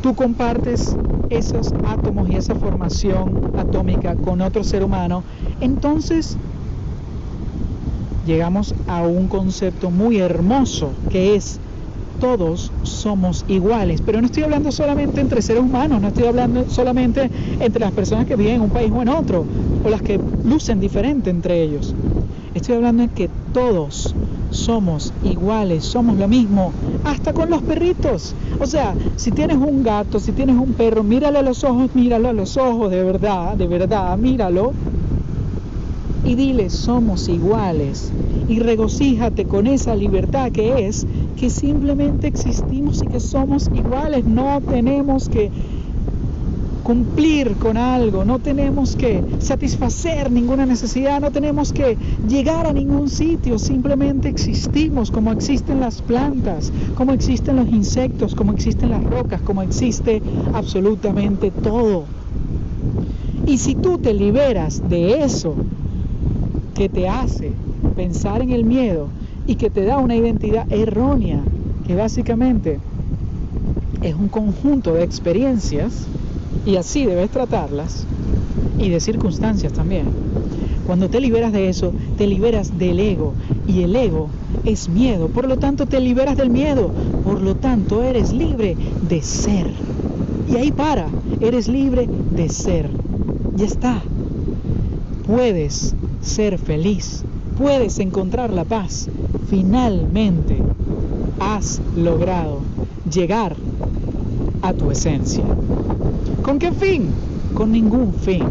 tú 0.00 0.14
compartes 0.14 0.98
esos 1.30 1.74
átomos 1.82 2.28
y 2.28 2.36
esa 2.36 2.54
formación 2.54 3.42
atómica 3.54 4.16
con 4.16 4.42
otro 4.42 4.64
ser 4.64 4.84
humano, 4.84 5.24
entonces 5.60 6.38
llegamos 8.22 8.74
a 8.86 9.02
un 9.06 9.28
concepto 9.28 9.90
muy 9.90 10.18
hermoso 10.18 11.00
que 11.08 11.36
es 11.36 11.60
todos 12.20 12.70
somos 12.82 13.44
iguales. 13.48 14.00
Pero 14.04 14.20
no 14.20 14.26
estoy 14.26 14.44
hablando 14.44 14.72
solamente 14.72 15.20
entre 15.20 15.42
seres 15.42 15.62
humanos, 15.62 16.00
no 16.00 16.08
estoy 16.08 16.26
hablando 16.26 16.64
solamente 16.68 17.30
entre 17.60 17.80
las 17.80 17.92
personas 17.92 18.26
que 18.26 18.36
viven 18.36 18.56
en 18.56 18.60
un 18.62 18.70
país 18.70 18.90
o 18.94 19.02
en 19.02 19.08
otro, 19.08 19.44
o 19.84 19.88
las 19.88 20.02
que 20.02 20.18
lucen 20.44 20.80
diferente 20.80 21.30
entre 21.30 21.62
ellos. 21.62 21.94
Estoy 22.54 22.76
hablando 22.76 23.02
de 23.02 23.08
que 23.08 23.28
todos 23.52 24.14
somos 24.50 25.12
iguales, 25.24 25.84
somos 25.84 26.16
lo 26.16 26.28
mismo, 26.28 26.72
hasta 27.04 27.32
con 27.32 27.50
los 27.50 27.62
perritos. 27.62 28.34
O 28.60 28.66
sea, 28.66 28.94
si 29.16 29.32
tienes 29.32 29.56
un 29.56 29.82
gato, 29.82 30.20
si 30.20 30.32
tienes 30.32 30.56
un 30.56 30.72
perro, 30.74 31.02
míralo 31.02 31.40
a 31.40 31.42
los 31.42 31.64
ojos, 31.64 31.90
míralo 31.94 32.28
a 32.28 32.32
los 32.32 32.56
ojos, 32.56 32.90
de 32.90 33.02
verdad, 33.02 33.56
de 33.56 33.66
verdad, 33.66 34.16
míralo. 34.16 34.72
Y 36.24 36.34
dile, 36.34 36.70
somos 36.70 37.28
iguales. 37.28 38.10
Y 38.48 38.58
regocíjate 38.58 39.44
con 39.44 39.66
esa 39.66 39.94
libertad 39.94 40.52
que 40.52 40.86
es 40.86 41.06
que 41.38 41.50
simplemente 41.50 42.26
existimos 42.26 43.02
y 43.02 43.06
que 43.06 43.20
somos 43.20 43.70
iguales, 43.74 44.24
no 44.24 44.60
tenemos 44.60 45.28
que 45.28 45.50
cumplir 46.84 47.54
con 47.54 47.78
algo, 47.78 48.24
no 48.24 48.38
tenemos 48.38 48.94
que 48.94 49.24
satisfacer 49.38 50.30
ninguna 50.30 50.66
necesidad, 50.66 51.20
no 51.20 51.30
tenemos 51.30 51.72
que 51.72 51.96
llegar 52.28 52.66
a 52.66 52.72
ningún 52.72 53.08
sitio, 53.08 53.58
simplemente 53.58 54.28
existimos 54.28 55.10
como 55.10 55.32
existen 55.32 55.80
las 55.80 56.02
plantas, 56.02 56.70
como 56.94 57.12
existen 57.12 57.56
los 57.56 57.68
insectos, 57.68 58.34
como 58.34 58.52
existen 58.52 58.90
las 58.90 59.02
rocas, 59.02 59.40
como 59.40 59.62
existe 59.62 60.22
absolutamente 60.52 61.50
todo. 61.50 62.04
Y 63.46 63.58
si 63.58 63.74
tú 63.74 63.98
te 63.98 64.12
liberas 64.12 64.88
de 64.88 65.22
eso 65.24 65.54
que 66.74 66.88
te 66.88 67.08
hace 67.08 67.52
pensar 67.96 68.42
en 68.42 68.50
el 68.50 68.64
miedo, 68.64 69.08
y 69.46 69.56
que 69.56 69.70
te 69.70 69.84
da 69.84 69.98
una 69.98 70.16
identidad 70.16 70.70
errónea, 70.72 71.40
que 71.86 71.94
básicamente 71.94 72.78
es 74.02 74.14
un 74.14 74.28
conjunto 74.28 74.94
de 74.94 75.04
experiencias 75.04 76.06
y 76.66 76.76
así 76.76 77.04
debes 77.04 77.30
tratarlas 77.30 78.06
y 78.78 78.88
de 78.88 79.00
circunstancias 79.00 79.72
también. 79.72 80.06
Cuando 80.86 81.08
te 81.08 81.20
liberas 81.20 81.52
de 81.52 81.68
eso, 81.68 81.92
te 82.16 82.26
liberas 82.26 82.78
del 82.78 83.00
ego 83.00 83.32
y 83.66 83.82
el 83.82 83.96
ego 83.96 84.28
es 84.64 84.88
miedo, 84.88 85.28
por 85.28 85.46
lo 85.46 85.58
tanto 85.58 85.86
te 85.86 86.00
liberas 86.00 86.36
del 86.36 86.50
miedo, 86.50 86.90
por 87.22 87.40
lo 87.40 87.54
tanto 87.56 88.02
eres 88.02 88.32
libre 88.32 88.76
de 89.08 89.22
ser. 89.22 89.70
Y 90.50 90.56
ahí 90.56 90.72
para, 90.72 91.08
eres 91.40 91.68
libre 91.68 92.08
de 92.34 92.48
ser. 92.48 92.88
Ya 93.56 93.64
está. 93.64 94.02
Puedes 95.26 95.94
ser 96.24 96.58
feliz, 96.58 97.24
puedes 97.58 97.98
encontrar 97.98 98.52
la 98.52 98.64
paz, 98.64 99.08
finalmente 99.48 100.56
has 101.38 101.80
logrado 101.96 102.60
llegar 103.10 103.54
a 104.62 104.72
tu 104.72 104.90
esencia. 104.90 105.44
¿Con 106.42 106.58
qué 106.58 106.72
fin? 106.72 107.10
Con 107.54 107.72
ningún 107.72 108.12
fin. 108.14 108.44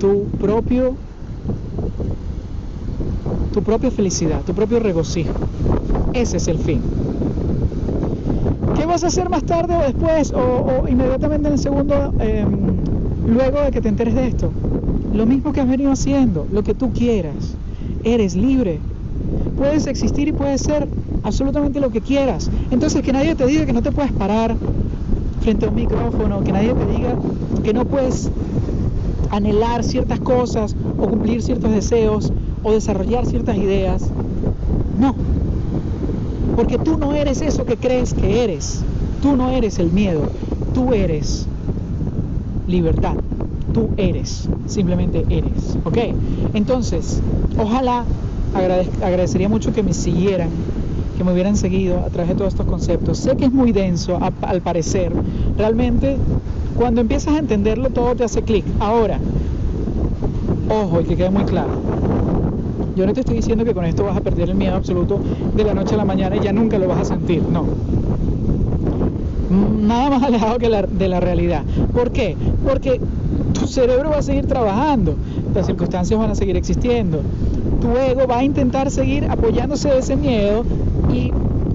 Tu 0.00 0.24
propio 0.40 0.94
tu 3.52 3.62
propia 3.62 3.90
felicidad, 3.90 4.42
tu 4.44 4.54
propio 4.54 4.78
regocijo. 4.78 5.34
Ese 6.12 6.36
es 6.36 6.48
el 6.48 6.58
fin. 6.58 6.80
¿Qué 8.76 8.86
vas 8.86 9.02
a 9.04 9.08
hacer 9.08 9.28
más 9.30 9.44
tarde 9.44 9.76
o 9.76 9.82
después 9.82 10.32
o, 10.32 10.86
inmediatamente 10.88 11.48
en 11.48 11.54
el 11.54 11.58
segundo, 11.58 12.12
em, 12.20 12.76
luego 13.26 13.60
de 13.62 13.70
que 13.70 13.80
te 13.80 13.88
enteres 13.88 14.14
de 14.14 14.28
esto? 14.28 14.52
Lo 15.12 15.26
mismo 15.26 15.52
que 15.52 15.60
has 15.60 15.68
venido 15.68 15.92
haciendo, 15.92 16.46
lo 16.52 16.62
que 16.62 16.74
tú 16.74 16.92
quieras. 16.92 17.56
Eres 18.04 18.34
libre 18.36 18.80
puedes 19.58 19.86
existir 19.88 20.28
y 20.28 20.32
puedes 20.32 20.60
ser 20.60 20.88
absolutamente 21.24 21.80
lo 21.80 21.90
que 21.90 22.00
quieras. 22.00 22.48
Entonces 22.70 23.02
que 23.02 23.12
nadie 23.12 23.34
te 23.34 23.44
diga 23.46 23.66
que 23.66 23.72
no 23.72 23.82
te 23.82 23.90
puedes 23.90 24.12
parar 24.12 24.56
frente 25.40 25.66
a 25.66 25.68
un 25.68 25.74
micrófono, 25.74 26.42
que 26.42 26.52
nadie 26.52 26.72
te 26.72 26.96
diga 26.96 27.16
que 27.64 27.74
no 27.74 27.84
puedes 27.84 28.30
anhelar 29.30 29.82
ciertas 29.82 30.20
cosas 30.20 30.74
o 31.00 31.08
cumplir 31.08 31.42
ciertos 31.42 31.70
deseos 31.72 32.32
o 32.62 32.72
desarrollar 32.72 33.26
ciertas 33.26 33.56
ideas. 33.56 34.08
No, 35.00 35.14
porque 36.56 36.78
tú 36.78 36.96
no 36.96 37.12
eres 37.14 37.42
eso 37.42 37.64
que 37.64 37.76
crees 37.76 38.14
que 38.14 38.44
eres. 38.44 38.80
Tú 39.22 39.36
no 39.36 39.50
eres 39.50 39.80
el 39.80 39.90
miedo, 39.90 40.22
tú 40.72 40.94
eres 40.94 41.46
libertad. 42.68 43.14
Tú 43.72 43.90
eres, 43.96 44.48
simplemente 44.68 45.24
eres. 45.28 45.76
¿Ok? 45.84 45.98
Entonces, 46.54 47.20
ojalá 47.58 48.04
agradecería 49.02 49.48
mucho 49.48 49.72
que 49.72 49.82
me 49.82 49.92
siguieran, 49.92 50.48
que 51.16 51.24
me 51.24 51.32
hubieran 51.32 51.56
seguido 51.56 51.98
a 51.98 52.08
través 52.10 52.28
de 52.28 52.34
todos 52.36 52.52
estos 52.54 52.66
conceptos. 52.66 53.18
Sé 53.18 53.36
que 53.36 53.46
es 53.46 53.52
muy 53.52 53.72
denso, 53.72 54.18
al 54.42 54.60
parecer. 54.60 55.12
Realmente, 55.56 56.16
cuando 56.76 57.00
empiezas 57.00 57.34
a 57.34 57.38
entenderlo, 57.38 57.90
todo 57.90 58.14
te 58.14 58.24
hace 58.24 58.42
clic. 58.42 58.64
Ahora, 58.78 59.18
ojo, 60.68 61.00
y 61.00 61.04
que 61.04 61.16
quede 61.16 61.30
muy 61.30 61.44
claro. 61.44 61.70
Yo 62.96 63.06
no 63.06 63.12
te 63.12 63.20
estoy 63.20 63.36
diciendo 63.36 63.64
que 63.64 63.74
con 63.74 63.84
esto 63.84 64.04
vas 64.04 64.16
a 64.16 64.20
perder 64.20 64.50
el 64.50 64.56
miedo 64.56 64.74
absoluto 64.74 65.20
de 65.56 65.64
la 65.64 65.74
noche 65.74 65.94
a 65.94 65.98
la 65.98 66.04
mañana 66.04 66.36
y 66.36 66.40
ya 66.40 66.52
nunca 66.52 66.78
lo 66.78 66.88
vas 66.88 67.00
a 67.00 67.04
sentir. 67.04 67.42
No. 67.42 67.64
Nada 69.82 70.10
más 70.10 70.22
alejado 70.22 70.58
que 70.58 70.68
de 70.68 71.08
la 71.08 71.20
realidad. 71.20 71.62
¿Por 71.94 72.10
qué? 72.10 72.36
Porque 72.66 73.00
tu 73.52 73.66
cerebro 73.66 74.10
va 74.10 74.18
a 74.18 74.22
seguir 74.22 74.46
trabajando, 74.46 75.14
las 75.54 75.66
circunstancias 75.66 76.18
van 76.18 76.30
a 76.30 76.34
seguir 76.34 76.56
existiendo, 76.56 77.22
tu 77.80 77.96
ego 77.96 78.26
va 78.26 78.38
a 78.38 78.44
intentar 78.44 78.90
seguir 78.90 79.26
apoyándose 79.30 79.88
de 79.88 79.98
ese 79.98 80.16
miedo 80.16 80.64
y 81.12 81.32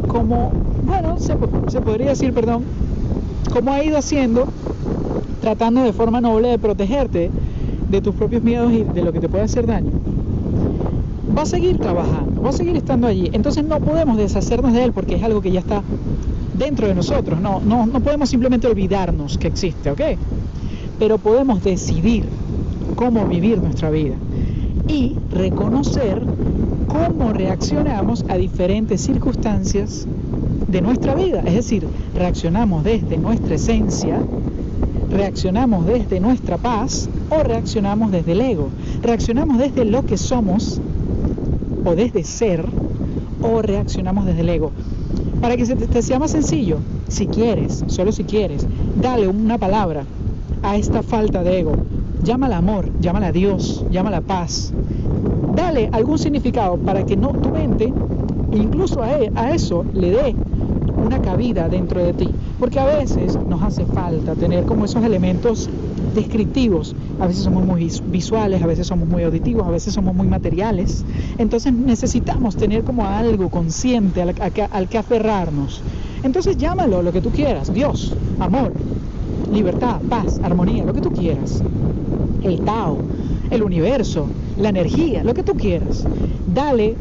como, 0.08 0.52
bueno, 0.86 1.18
se, 1.20 1.36
podría 1.82 2.10
decir, 2.10 2.34
perdón, 2.34 2.64
como 3.52 3.72
ha 3.72 3.84
ido 3.84 3.98
haciendo, 3.98 4.48
tratando 5.42 5.84
de 5.84 5.94
forma 5.94 6.22
noble 6.22 6.50
de 6.50 6.60
protegerte 6.60 7.32
de 7.90 8.02
tus 8.02 8.16
propios 8.16 8.44
miedos 8.44 8.72
y 8.72 8.84
de 8.84 9.02
lo 9.04 9.12
que 9.12 9.20
te 9.20 9.30
puede 9.30 9.44
hacer 9.44 9.66
daño. 9.66 9.92
va 11.36 11.44
a 11.44 11.46
seguir 11.46 11.78
trabajando, 11.80 12.42
va 12.42 12.50
a 12.50 12.54
seguir 12.54 12.76
estando 12.76 13.08
allí. 13.08 13.30
Entonces 13.34 13.64
no 13.64 13.80
podemos 13.80 14.18
deshacernos 14.18 14.74
de 14.74 14.84
él 14.84 14.94
porque 14.94 15.16
es 15.16 15.24
algo 15.24 15.42
que 15.42 15.52
ya 15.52 15.60
está 15.60 15.82
dentro 16.58 16.88
de 16.88 16.96
nosotros. 16.96 17.40
No, 17.40 17.60
no, 17.60 17.86
no 17.86 18.00
podemos 18.00 18.30
simplemente 18.30 18.68
olvidarnos 18.68 19.38
que 19.38 19.48
existe, 19.48 19.92
¿ok? 19.92 20.02
Pero 20.99 21.17
podemos 21.17 21.63
decidir 21.63 22.25
cómo 22.95 23.25
vivir 23.27 23.62
nuestra 23.62 23.89
vida 23.89 24.15
y 24.88 25.15
reconocer 25.32 26.21
cómo 26.88 27.34
reaccionamos 27.34 28.25
a 28.29 28.38
diferentes 28.38 29.01
circunstancias 29.01 30.08
de 30.67 30.82
nuestra 30.82 31.15
vida. 31.15 31.41
Es 31.45 31.56
decir, 31.56 31.88
reaccionamos 32.15 32.84
desde 32.84 33.17
nuestra 33.17 33.56
esencia, 33.56 34.19
reaccionamos 35.10 35.86
desde 35.86 36.19
nuestra 36.19 36.58
paz 36.58 37.10
o 37.29 37.43
reaccionamos 37.43 38.12
desde 38.12 38.34
el 38.34 38.41
ego. 38.41 38.69
Reaccionamos 39.01 39.58
desde 39.58 39.86
lo 39.86 40.06
que 40.06 40.17
somos 40.17 40.82
o 41.86 41.95
desde 41.95 42.23
ser 42.23 42.65
o 43.41 43.62
reaccionamos 43.62 44.25
desde 44.25 44.41
el 44.41 44.49
ego. 44.49 44.71
Para 45.41 45.58
que 45.58 45.65
se 45.65 45.75
te, 45.75 46.01
sea 46.01 46.19
más 46.19 46.32
sencillo, 46.32 46.77
si 47.08 47.27
quieres, 47.27 47.84
solo 47.88 48.12
si 48.12 48.23
quieres, 48.23 48.65
dale 49.01 49.27
una 49.27 49.58
palabra 49.58 50.06
a 50.63 50.78
esta 50.78 51.04
falta 51.04 51.43
de 51.43 51.60
ego. 51.60 51.73
Llámala 52.23 52.58
amor, 52.58 52.89
llámala 53.02 53.32
Dios, 53.32 53.86
llámala 53.91 54.21
paz. 54.21 54.73
Dale 55.56 55.89
algún 55.91 56.17
significado 56.17 56.78
para 56.78 57.06
que 57.06 57.17
no 57.17 57.30
tu 57.30 57.49
mente, 57.49 57.93
incluso 58.54 59.04
a, 59.04 59.12
e, 59.12 59.32
a 59.36 59.54
eso, 59.54 59.86
le 59.93 60.12
dé 60.12 60.36
una 61.06 61.21
cabida 61.21 61.67
dentro 61.67 62.04
de 62.04 62.13
ti. 62.13 62.30
Porque 62.60 62.80
a 62.80 62.86
veces 62.86 63.38
nos 63.47 63.62
hace 63.62 63.86
falta 63.86 64.36
tener 64.36 64.63
como 64.63 64.86
esos 64.86 65.04
elementos 65.04 65.69
descriptivos. 66.15 66.95
A 67.19 67.28
veces 67.28 67.43
somos 67.43 67.65
muy 67.65 67.91
visuales, 68.08 68.62
a 68.63 68.67
veces 68.67 68.88
somos 68.88 69.08
muy 69.08 69.23
auditivos, 69.23 69.67
a 69.67 69.71
veces 69.71 69.93
somos 69.93 70.15
muy 70.15 70.28
materiales. 70.28 71.04
Entonces 71.38 71.73
necesitamos 71.73 72.56
tener 72.56 72.84
como 72.84 73.06
algo 73.06 73.49
consciente 73.49 74.21
al 74.21 74.88
que 74.88 74.97
aferrarnos. 74.97 75.82
Entonces 76.23 76.58
llámalo 76.58 77.02
lo 77.02 77.12
que 77.12 77.19
tú 77.19 77.32
quieras, 77.32 77.73
Dios, 77.73 78.13
amor, 78.39 78.71
libertad, 79.54 80.02
paz, 80.10 80.39
armonía, 80.44 80.84
lo 80.84 80.94
que 80.94 81.02
tú 81.02 81.12
quieras. 81.12 81.62
El 82.44 82.62
Tao, 82.62 82.98
el 83.50 83.63
universo, 83.63 84.28
la 84.58 84.70
energía, 84.70 85.24
lo 85.24 85.34
que 85.34 85.44
tú 85.44 85.54
quieras. 85.54 86.06
Dale 86.54 86.96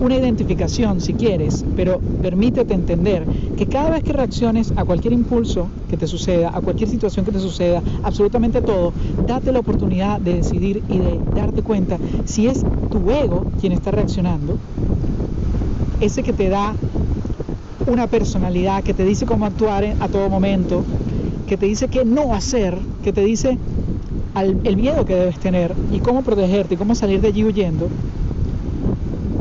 una 0.00 0.16
identificación 0.16 1.00
si 1.00 1.14
quieres, 1.14 1.64
pero 1.76 2.00
permítete 2.20 2.74
entender 2.74 3.24
que 3.56 3.66
cada 3.66 3.90
vez 3.90 4.02
que 4.02 4.12
reacciones 4.12 4.72
a 4.76 4.84
cualquier 4.84 5.12
impulso 5.12 5.68
que 5.88 5.96
te 5.96 6.06
suceda, 6.06 6.50
a 6.52 6.60
cualquier 6.60 6.88
situación 6.90 7.24
que 7.24 7.32
te 7.32 7.40
suceda, 7.40 7.82
absolutamente 8.02 8.60
todo, 8.60 8.92
date 9.26 9.52
la 9.52 9.60
oportunidad 9.60 10.20
de 10.20 10.34
decidir 10.34 10.82
y 10.88 10.98
de 10.98 11.20
darte 11.34 11.62
cuenta 11.62 11.98
si 12.24 12.48
es 12.48 12.64
tu 12.90 13.10
ego 13.10 13.46
quien 13.60 13.72
está 13.72 13.92
reaccionando, 13.92 14.58
ese 16.00 16.22
que 16.22 16.32
te 16.32 16.48
da 16.48 16.74
una 17.86 18.06
personalidad, 18.06 18.82
que 18.82 18.94
te 18.94 19.04
dice 19.04 19.26
cómo 19.26 19.46
actuar 19.46 19.84
a 20.00 20.08
todo 20.08 20.28
momento, 20.28 20.82
que 21.46 21.56
te 21.56 21.66
dice 21.66 21.88
qué 21.88 22.04
no 22.04 22.34
hacer, 22.34 22.76
que 23.02 23.12
te 23.12 23.22
dice 23.22 23.58
el 24.34 24.76
miedo 24.76 25.04
que 25.04 25.14
debes 25.14 25.38
tener 25.38 25.74
y 25.92 26.00
cómo 26.00 26.22
protegerte 26.22 26.74
y 26.74 26.76
cómo 26.76 26.94
salir 26.94 27.20
de 27.20 27.28
allí 27.28 27.44
huyendo, 27.44 27.88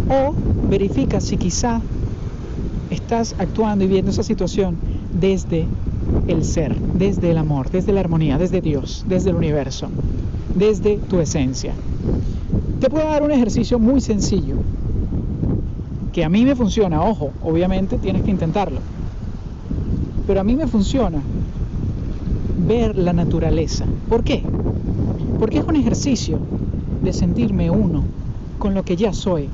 o 0.09 0.33
verifica 0.69 1.19
si 1.19 1.37
quizá 1.37 1.81
estás 2.89 3.35
actuando 3.39 3.85
y 3.85 3.87
viendo 3.87 4.11
esa 4.11 4.23
situación 4.23 4.77
desde 5.19 5.65
el 6.27 6.43
ser, 6.43 6.75
desde 6.79 7.31
el 7.31 7.37
amor, 7.37 7.71
desde 7.71 7.93
la 7.93 8.01
armonía, 8.01 8.37
desde 8.37 8.61
Dios, 8.61 9.05
desde 9.07 9.31
el 9.31 9.35
universo, 9.35 9.87
desde 10.55 10.97
tu 10.97 11.19
esencia. 11.19 11.73
Te 12.79 12.89
puedo 12.89 13.07
dar 13.07 13.23
un 13.23 13.31
ejercicio 13.31 13.79
muy 13.79 14.01
sencillo 14.01 14.57
que 16.11 16.23
a 16.23 16.29
mí 16.29 16.45
me 16.45 16.55
funciona, 16.55 17.01
ojo, 17.01 17.31
obviamente 17.41 17.97
tienes 17.97 18.21
que 18.21 18.29
intentarlo, 18.29 18.79
pero 20.27 20.41
a 20.41 20.43
mí 20.43 20.55
me 20.55 20.67
funciona 20.67 21.21
ver 22.67 22.97
la 22.97 23.13
naturaleza. 23.13 23.85
¿Por 24.09 24.23
qué? 24.23 24.43
Porque 25.39 25.59
es 25.59 25.65
un 25.65 25.75
ejercicio 25.75 26.39
de 27.03 27.13
sentirme 27.13 27.69
uno 27.69 28.03
con 28.59 28.73
lo 28.73 28.83
que 28.83 28.95
ya 28.95 29.13
soy, 29.13 29.49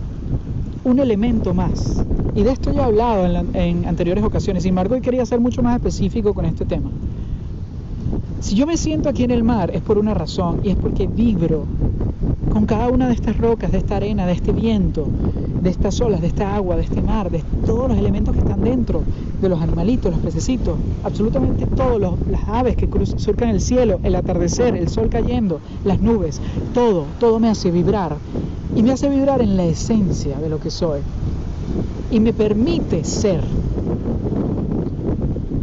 un 0.83 0.99
elemento 0.99 1.53
más. 1.53 2.03
Y 2.35 2.43
de 2.43 2.51
esto 2.51 2.71
ya 2.71 2.81
he 2.81 2.83
hablado 2.85 3.25
en, 3.53 3.85
anteriores 3.85 4.23
ocasiones, 4.23 4.63
sin 4.63 4.69
embargo 4.69 4.95
hoy 4.95 5.01
quería 5.01 5.25
ser 5.25 5.39
mucho 5.39 5.63
más 5.63 5.75
específico 5.75 6.33
con 6.33 6.45
este 6.45 6.65
tema. 6.65 6.91
Si 8.39 8.55
yo 8.55 8.65
me 8.65 8.77
siento 8.77 9.09
aquí 9.09 9.23
en 9.23 9.31
el 9.31 9.43
mar 9.43 9.71
es 9.73 9.81
por 9.81 9.97
una 9.97 10.13
razón 10.13 10.61
y 10.63 10.69
es 10.69 10.75
porque 10.77 11.07
vibro 11.07 11.65
con 12.51 12.65
cada 12.65 12.87
una 12.89 13.07
de 13.07 13.13
estas 13.13 13.37
rocas, 13.37 13.71
de 13.71 13.79
esta 13.79 13.97
arena, 13.97 14.25
de 14.25 14.33
este 14.33 14.51
viento, 14.51 15.07
de 15.61 15.69
estas 15.69 15.99
olas, 16.01 16.21
de 16.21 16.27
esta 16.27 16.55
agua, 16.55 16.75
de 16.75 16.83
este 16.83 17.01
mar, 17.01 17.29
de 17.29 17.43
todos 17.65 17.89
los 17.89 17.97
elementos 17.97 18.33
que 18.33 18.41
están 18.41 18.61
dentro, 18.61 19.03
de 19.41 19.49
los 19.49 19.61
animalitos, 19.61 20.11
los 20.11 20.21
pececitos, 20.21 20.77
absolutamente 21.03 21.65
todos, 21.65 22.17
las 22.29 22.47
aves 22.47 22.75
que 22.75 22.87
surcan 23.17 23.49
el 23.49 23.61
cielo, 23.61 23.99
el 24.03 24.15
atardecer, 24.15 24.75
el 24.75 24.89
sol 24.89 25.09
cayendo, 25.09 25.59
las 25.83 26.01
nubes, 26.01 26.41
todo, 26.73 27.05
todo 27.19 27.39
me 27.39 27.49
hace 27.49 27.71
vibrar 27.71 28.15
y 28.75 28.83
me 28.83 28.91
hace 28.91 29.09
vibrar 29.09 29.41
en 29.41 29.57
la 29.57 29.65
esencia 29.65 30.37
de 30.39 30.49
lo 30.49 30.59
que 30.59 30.71
soy 30.71 30.99
y 32.11 32.19
me 32.19 32.33
permite 32.33 33.03
ser. 33.03 33.43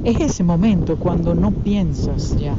Es 0.04 0.20
ese 0.20 0.44
momento 0.44 0.96
cuando 0.96 1.34
no 1.34 1.50
piensas 1.50 2.36
ya, 2.38 2.54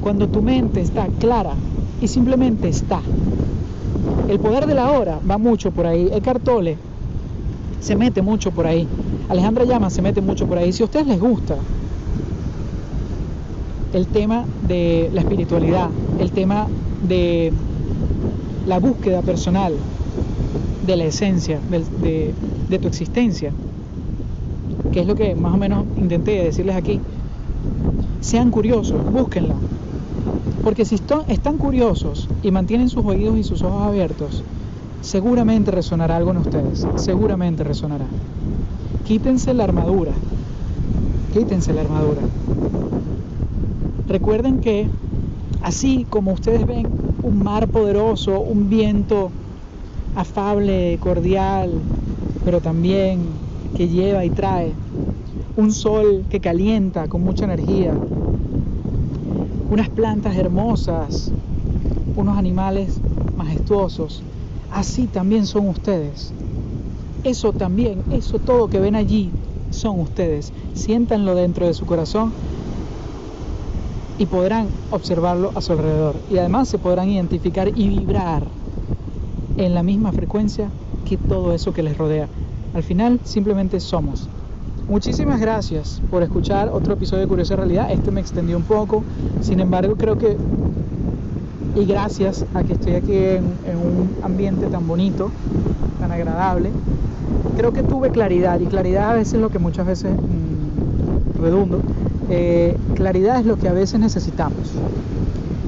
cuando 0.00 0.28
tu 0.28 0.40
mente 0.40 0.80
está 0.80 1.06
clara 1.18 1.54
y 2.00 2.08
simplemente 2.08 2.68
está. 2.68 3.00
El 4.28 4.40
poder 4.40 4.66
de 4.66 4.74
la 4.74 4.90
hora 4.90 5.20
va 5.28 5.38
mucho 5.38 5.70
por 5.70 5.86
ahí. 5.86 6.08
El 6.12 6.22
cartole 6.22 6.78
se 7.80 7.94
mete 7.96 8.22
mucho 8.22 8.50
por 8.50 8.66
ahí. 8.66 8.88
Alejandra 9.28 9.64
Llama 9.64 9.90
se 9.90 10.00
mete 10.00 10.20
mucho 10.20 10.46
por 10.46 10.58
ahí. 10.58 10.72
Si 10.72 10.82
a 10.82 10.86
ustedes 10.86 11.06
les 11.06 11.20
gusta 11.20 11.56
el 13.92 14.06
tema 14.06 14.44
de 14.66 15.10
la 15.12 15.20
espiritualidad, 15.20 15.90
el 16.18 16.32
tema 16.32 16.66
de 17.06 17.52
la 18.66 18.78
búsqueda 18.78 19.22
personal 19.22 19.74
de 20.86 20.96
la 20.96 21.04
esencia 21.04 21.60
de, 21.70 22.34
de, 22.68 22.78
tu 22.78 22.88
existencia, 22.88 23.52
que 24.92 25.00
es 25.00 25.06
lo 25.06 25.14
que 25.14 25.34
más 25.34 25.54
o 25.54 25.56
menos 25.56 25.84
intenté 25.96 26.42
decirles 26.42 26.76
aquí. 26.76 27.00
Sean 28.20 28.50
curiosos, 28.50 29.00
búsquenla. 29.12 29.54
Porque 30.64 30.86
si 30.86 30.94
están 30.94 31.58
curiosos 31.58 32.26
y 32.42 32.50
mantienen 32.50 32.88
sus 32.88 33.04
oídos 33.04 33.36
y 33.38 33.44
sus 33.44 33.62
ojos 33.62 33.82
abiertos, 33.82 34.42
seguramente 35.02 35.70
resonará 35.70 36.16
algo 36.16 36.30
en 36.30 36.38
ustedes, 36.38 36.86
seguramente 36.96 37.62
resonará. 37.64 38.06
Quítense 39.06 39.52
la 39.52 39.64
armadura, 39.64 40.12
quítense 41.34 41.74
la 41.74 41.82
armadura. 41.82 42.22
Recuerden 44.08 44.58
que 44.60 44.88
así 45.62 46.06
como 46.08 46.32
ustedes 46.32 46.66
ven 46.66 46.86
un 47.22 47.44
mar 47.44 47.68
poderoso, 47.68 48.40
un 48.40 48.70
viento 48.70 49.30
afable, 50.16 50.98
cordial, 51.02 51.70
pero 52.42 52.60
también 52.60 53.18
que 53.76 53.88
lleva 53.88 54.24
y 54.24 54.30
trae, 54.30 54.72
un 55.56 55.72
sol 55.72 56.24
que 56.30 56.40
calienta 56.40 57.06
con 57.08 57.22
mucha 57.22 57.44
energía, 57.44 57.92
unas 59.70 59.88
plantas 59.90 60.36
hermosas, 60.36 61.32
unos 62.14 62.36
animales 62.36 63.00
majestuosos, 63.36 64.22
así 64.70 65.08
también 65.08 65.46
son 65.46 65.68
ustedes. 65.68 66.32
Eso 67.22 67.52
también, 67.52 68.04
eso 68.10 68.38
todo 68.38 68.68
que 68.68 68.80
ven 68.80 68.94
allí 68.96 69.32
son 69.70 70.00
ustedes. 70.00 70.52
Siéntanlo 70.74 71.34
dentro 71.34 71.66
de 71.66 71.74
su 71.74 71.86
corazón 71.86 72.34
y 74.18 74.26
podrán 74.26 74.70
observarlo 74.90 75.50
a 75.54 75.60
su 75.60 75.72
alrededor. 75.72 76.22
Y 76.28 76.38
además 76.38 76.68
se 76.68 76.78
podrán 76.78 77.08
identificar 77.08 77.68
y 77.74 77.88
vibrar 77.88 78.46
en 79.56 79.74
la 79.74 79.82
misma 79.82 80.12
frecuencia 80.12 80.70
que 81.04 81.16
todo 81.16 81.54
eso 81.54 81.72
que 81.72 81.82
les 81.82 81.96
rodea. 81.96 82.28
Al 82.72 82.82
final 82.82 83.20
simplemente 83.24 83.80
somos. 83.80 84.33
Muchísimas 84.88 85.40
gracias 85.40 86.02
por 86.10 86.22
escuchar 86.22 86.68
otro 86.68 86.92
episodio 86.92 87.22
de 87.22 87.28
Curiosa 87.28 87.56
Realidad. 87.56 87.90
Este 87.90 88.10
me 88.10 88.20
extendió 88.20 88.58
un 88.58 88.64
poco, 88.64 89.02
sin 89.40 89.60
embargo 89.60 89.96
creo 89.96 90.18
que, 90.18 90.36
y 91.74 91.86
gracias 91.86 92.44
a 92.52 92.62
que 92.62 92.74
estoy 92.74 92.94
aquí 92.94 93.16
en, 93.16 93.44
un 93.76 94.10
ambiente 94.22 94.66
tan 94.66 94.86
bonito, 94.86 95.30
tan 95.98 96.12
agradable, 96.12 96.70
creo 97.56 97.72
que 97.72 97.82
tuve 97.82 98.10
claridad 98.10 98.60
y 98.60 98.66
claridad 98.66 99.12
a 99.12 99.14
veces 99.14 99.34
es 99.34 99.40
lo 99.40 99.48
que 99.48 99.58
muchas 99.58 99.86
veces 99.86 100.10
mm, 100.12 101.40
redundo 101.40 101.80
eh, 102.28 102.76
claridad 102.94 103.40
es 103.40 103.46
lo 103.46 103.56
que 103.56 103.68
a 103.68 103.72
veces 103.72 103.98
necesitamos. 104.00 104.70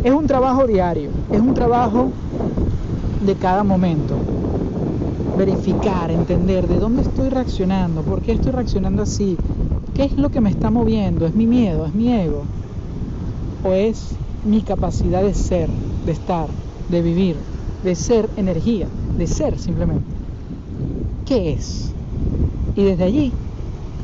Es 0.05 0.12
un 0.12 0.27
trabajo 0.27 0.67
diario, 0.67 1.09
es 1.33 1.41
un 1.41 1.55
trabajo 1.55 2.11
de 3.25 3.35
cada 3.35 3.64
momento. 3.64 4.14
Verificar, 5.37 6.11
entender 6.11 6.66
de 6.66 6.78
dónde 6.78 7.03
estoy 7.03 7.28
reaccionando, 7.28 8.03
por 8.03 8.22
qué 8.22 8.32
estoy 8.32 8.53
reaccionando 8.53 9.03
así, 9.03 9.37
qué 9.95 10.05
es 10.05 10.16
lo 10.16 10.30
que 10.30 10.41
me 10.41 10.51
está 10.51 10.70
moviendo, 10.70 11.26
es 11.26 11.34
mi 11.34 11.47
miedo, 11.47 11.87
es 11.87 11.95
mi 11.95 12.12
ego, 12.12 12.45
o 13.64 13.72
es 13.72 14.16
mi 14.45 14.62
capacidad 14.62 15.22
de 15.22 15.34
ser, 15.34 15.68
de 16.07 16.12
estar, 16.12 16.49
de 16.89 17.03
vivir, 17.03 17.37
de 17.82 17.95
ser 17.95 18.28
energía. 18.37 18.87
de 19.16 19.26
ser 19.26 19.59
simplemente. 19.59 20.05
¿Qué 21.26 21.53
es? 21.55 21.95
Y 22.74 22.84
desde 22.84 23.05
allí 23.05 23.32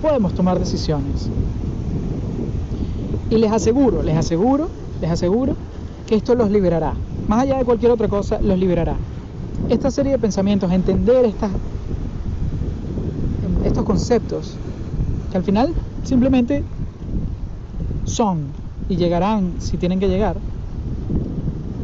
podemos 0.01 0.35
tomar 0.35 0.59
decisiones. 0.59 1.29
Y 3.31 3.37
les 3.37 3.53
aseguro, 3.53 4.03
les 4.03 4.17
aseguro, 4.17 4.69
les 5.01 5.11
aseguro 5.11 5.55
que 6.07 6.17
esto 6.17 6.35
los 6.35 6.51
liberará. 6.51 6.95
Más 7.29 7.43
allá 7.43 7.59
de 7.59 7.65
cualquier 7.65 7.93
otra 7.93 8.09
cosa, 8.09 8.41
los 8.43 8.59
liberará. 8.59 8.97
Esta 9.73 9.91
serie 9.91 10.13
de 10.13 10.19
pensamientos, 10.19 10.71
entender 10.71 11.33
estos 13.65 13.85
conceptos, 13.85 14.59
que 15.31 15.39
al 15.39 15.45
final 15.45 15.73
simplemente 16.05 16.63
son 18.05 18.49
y 18.91 18.97
llegarán 18.97 19.55
si 19.61 19.79
tienen 19.79 19.99
que 19.99 20.09
llegar, 20.09 20.37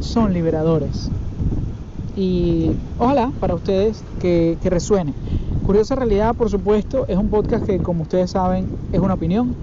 son 0.01 0.33
liberadores. 0.35 1.09
Y 2.15 2.69
ojalá 2.99 3.31
para 3.39 3.55
ustedes 3.55 4.03
que, 4.21 4.59
que 4.61 4.69
resuene. 4.69 5.15
Curiosa 5.65 5.95
Realidad, 5.95 6.35
por 6.35 6.51
supuesto, 6.51 7.07
es 7.07 7.17
un 7.17 7.29
podcast 7.29 7.65
que, 7.65 7.79
como 7.79 8.03
ustedes 8.03 8.29
saben, 8.29 8.67
es 8.93 8.99
una 8.99 9.15
opinión 9.15 9.55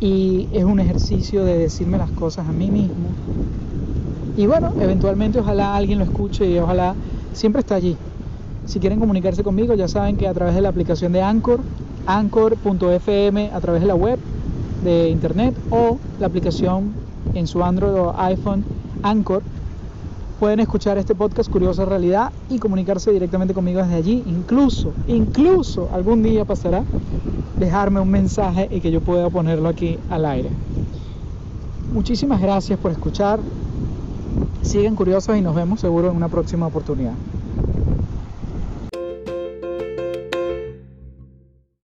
y 0.00 0.48
es 0.54 0.64
un 0.64 0.80
ejercicio 0.80 1.44
de 1.44 1.58
decirme 1.58 1.98
las 1.98 2.10
cosas 2.12 2.48
a 2.48 2.52
mí 2.52 2.70
mismo. 2.70 3.10
Y 4.38 4.46
bueno, 4.46 4.72
eventualmente 4.80 5.38
ojalá 5.38 5.76
alguien 5.76 5.98
lo 5.98 6.04
escuche 6.06 6.50
y 6.50 6.58
ojalá 6.58 6.94
siempre 7.32 7.60
está 7.60 7.74
allí. 7.74 7.96
Si 8.66 8.78
quieren 8.78 9.00
comunicarse 9.00 9.42
conmigo, 9.42 9.74
ya 9.74 9.88
saben 9.88 10.16
que 10.16 10.28
a 10.28 10.34
través 10.34 10.54
de 10.54 10.60
la 10.60 10.68
aplicación 10.68 11.12
de 11.12 11.22
Anchor, 11.22 11.60
anchor.fm, 12.06 13.50
a 13.52 13.60
través 13.60 13.80
de 13.80 13.86
la 13.86 13.94
web 13.94 14.18
de 14.84 15.08
internet 15.08 15.54
o 15.70 15.98
la 16.20 16.26
aplicación 16.26 16.92
en 17.34 17.46
su 17.46 17.62
Android 17.62 17.94
o 17.94 18.14
iPhone, 18.16 18.64
Anchor, 19.02 19.42
pueden 20.38 20.60
escuchar 20.60 20.98
este 20.98 21.14
podcast 21.14 21.50
Curiosa 21.50 21.84
Realidad 21.84 22.32
y 22.50 22.58
comunicarse 22.58 23.12
directamente 23.12 23.54
conmigo 23.54 23.80
desde 23.80 23.94
allí. 23.94 24.22
Incluso, 24.26 24.92
incluso 25.06 25.88
algún 25.92 26.22
día 26.22 26.44
pasará 26.44 26.82
dejarme 27.58 28.00
un 28.00 28.10
mensaje 28.10 28.68
y 28.70 28.80
que 28.80 28.90
yo 28.90 29.00
pueda 29.00 29.30
ponerlo 29.30 29.68
aquí 29.68 29.98
al 30.10 30.24
aire. 30.24 30.50
Muchísimas 31.92 32.40
gracias 32.40 32.78
por 32.78 32.90
escuchar. 32.90 33.38
Siguen 34.62 34.94
curiosos 34.94 35.36
y 35.36 35.40
nos 35.40 35.54
vemos 35.54 35.80
seguro 35.80 36.08
en 36.08 36.16
una 36.16 36.28
próxima 36.28 36.66
oportunidad. 36.66 37.14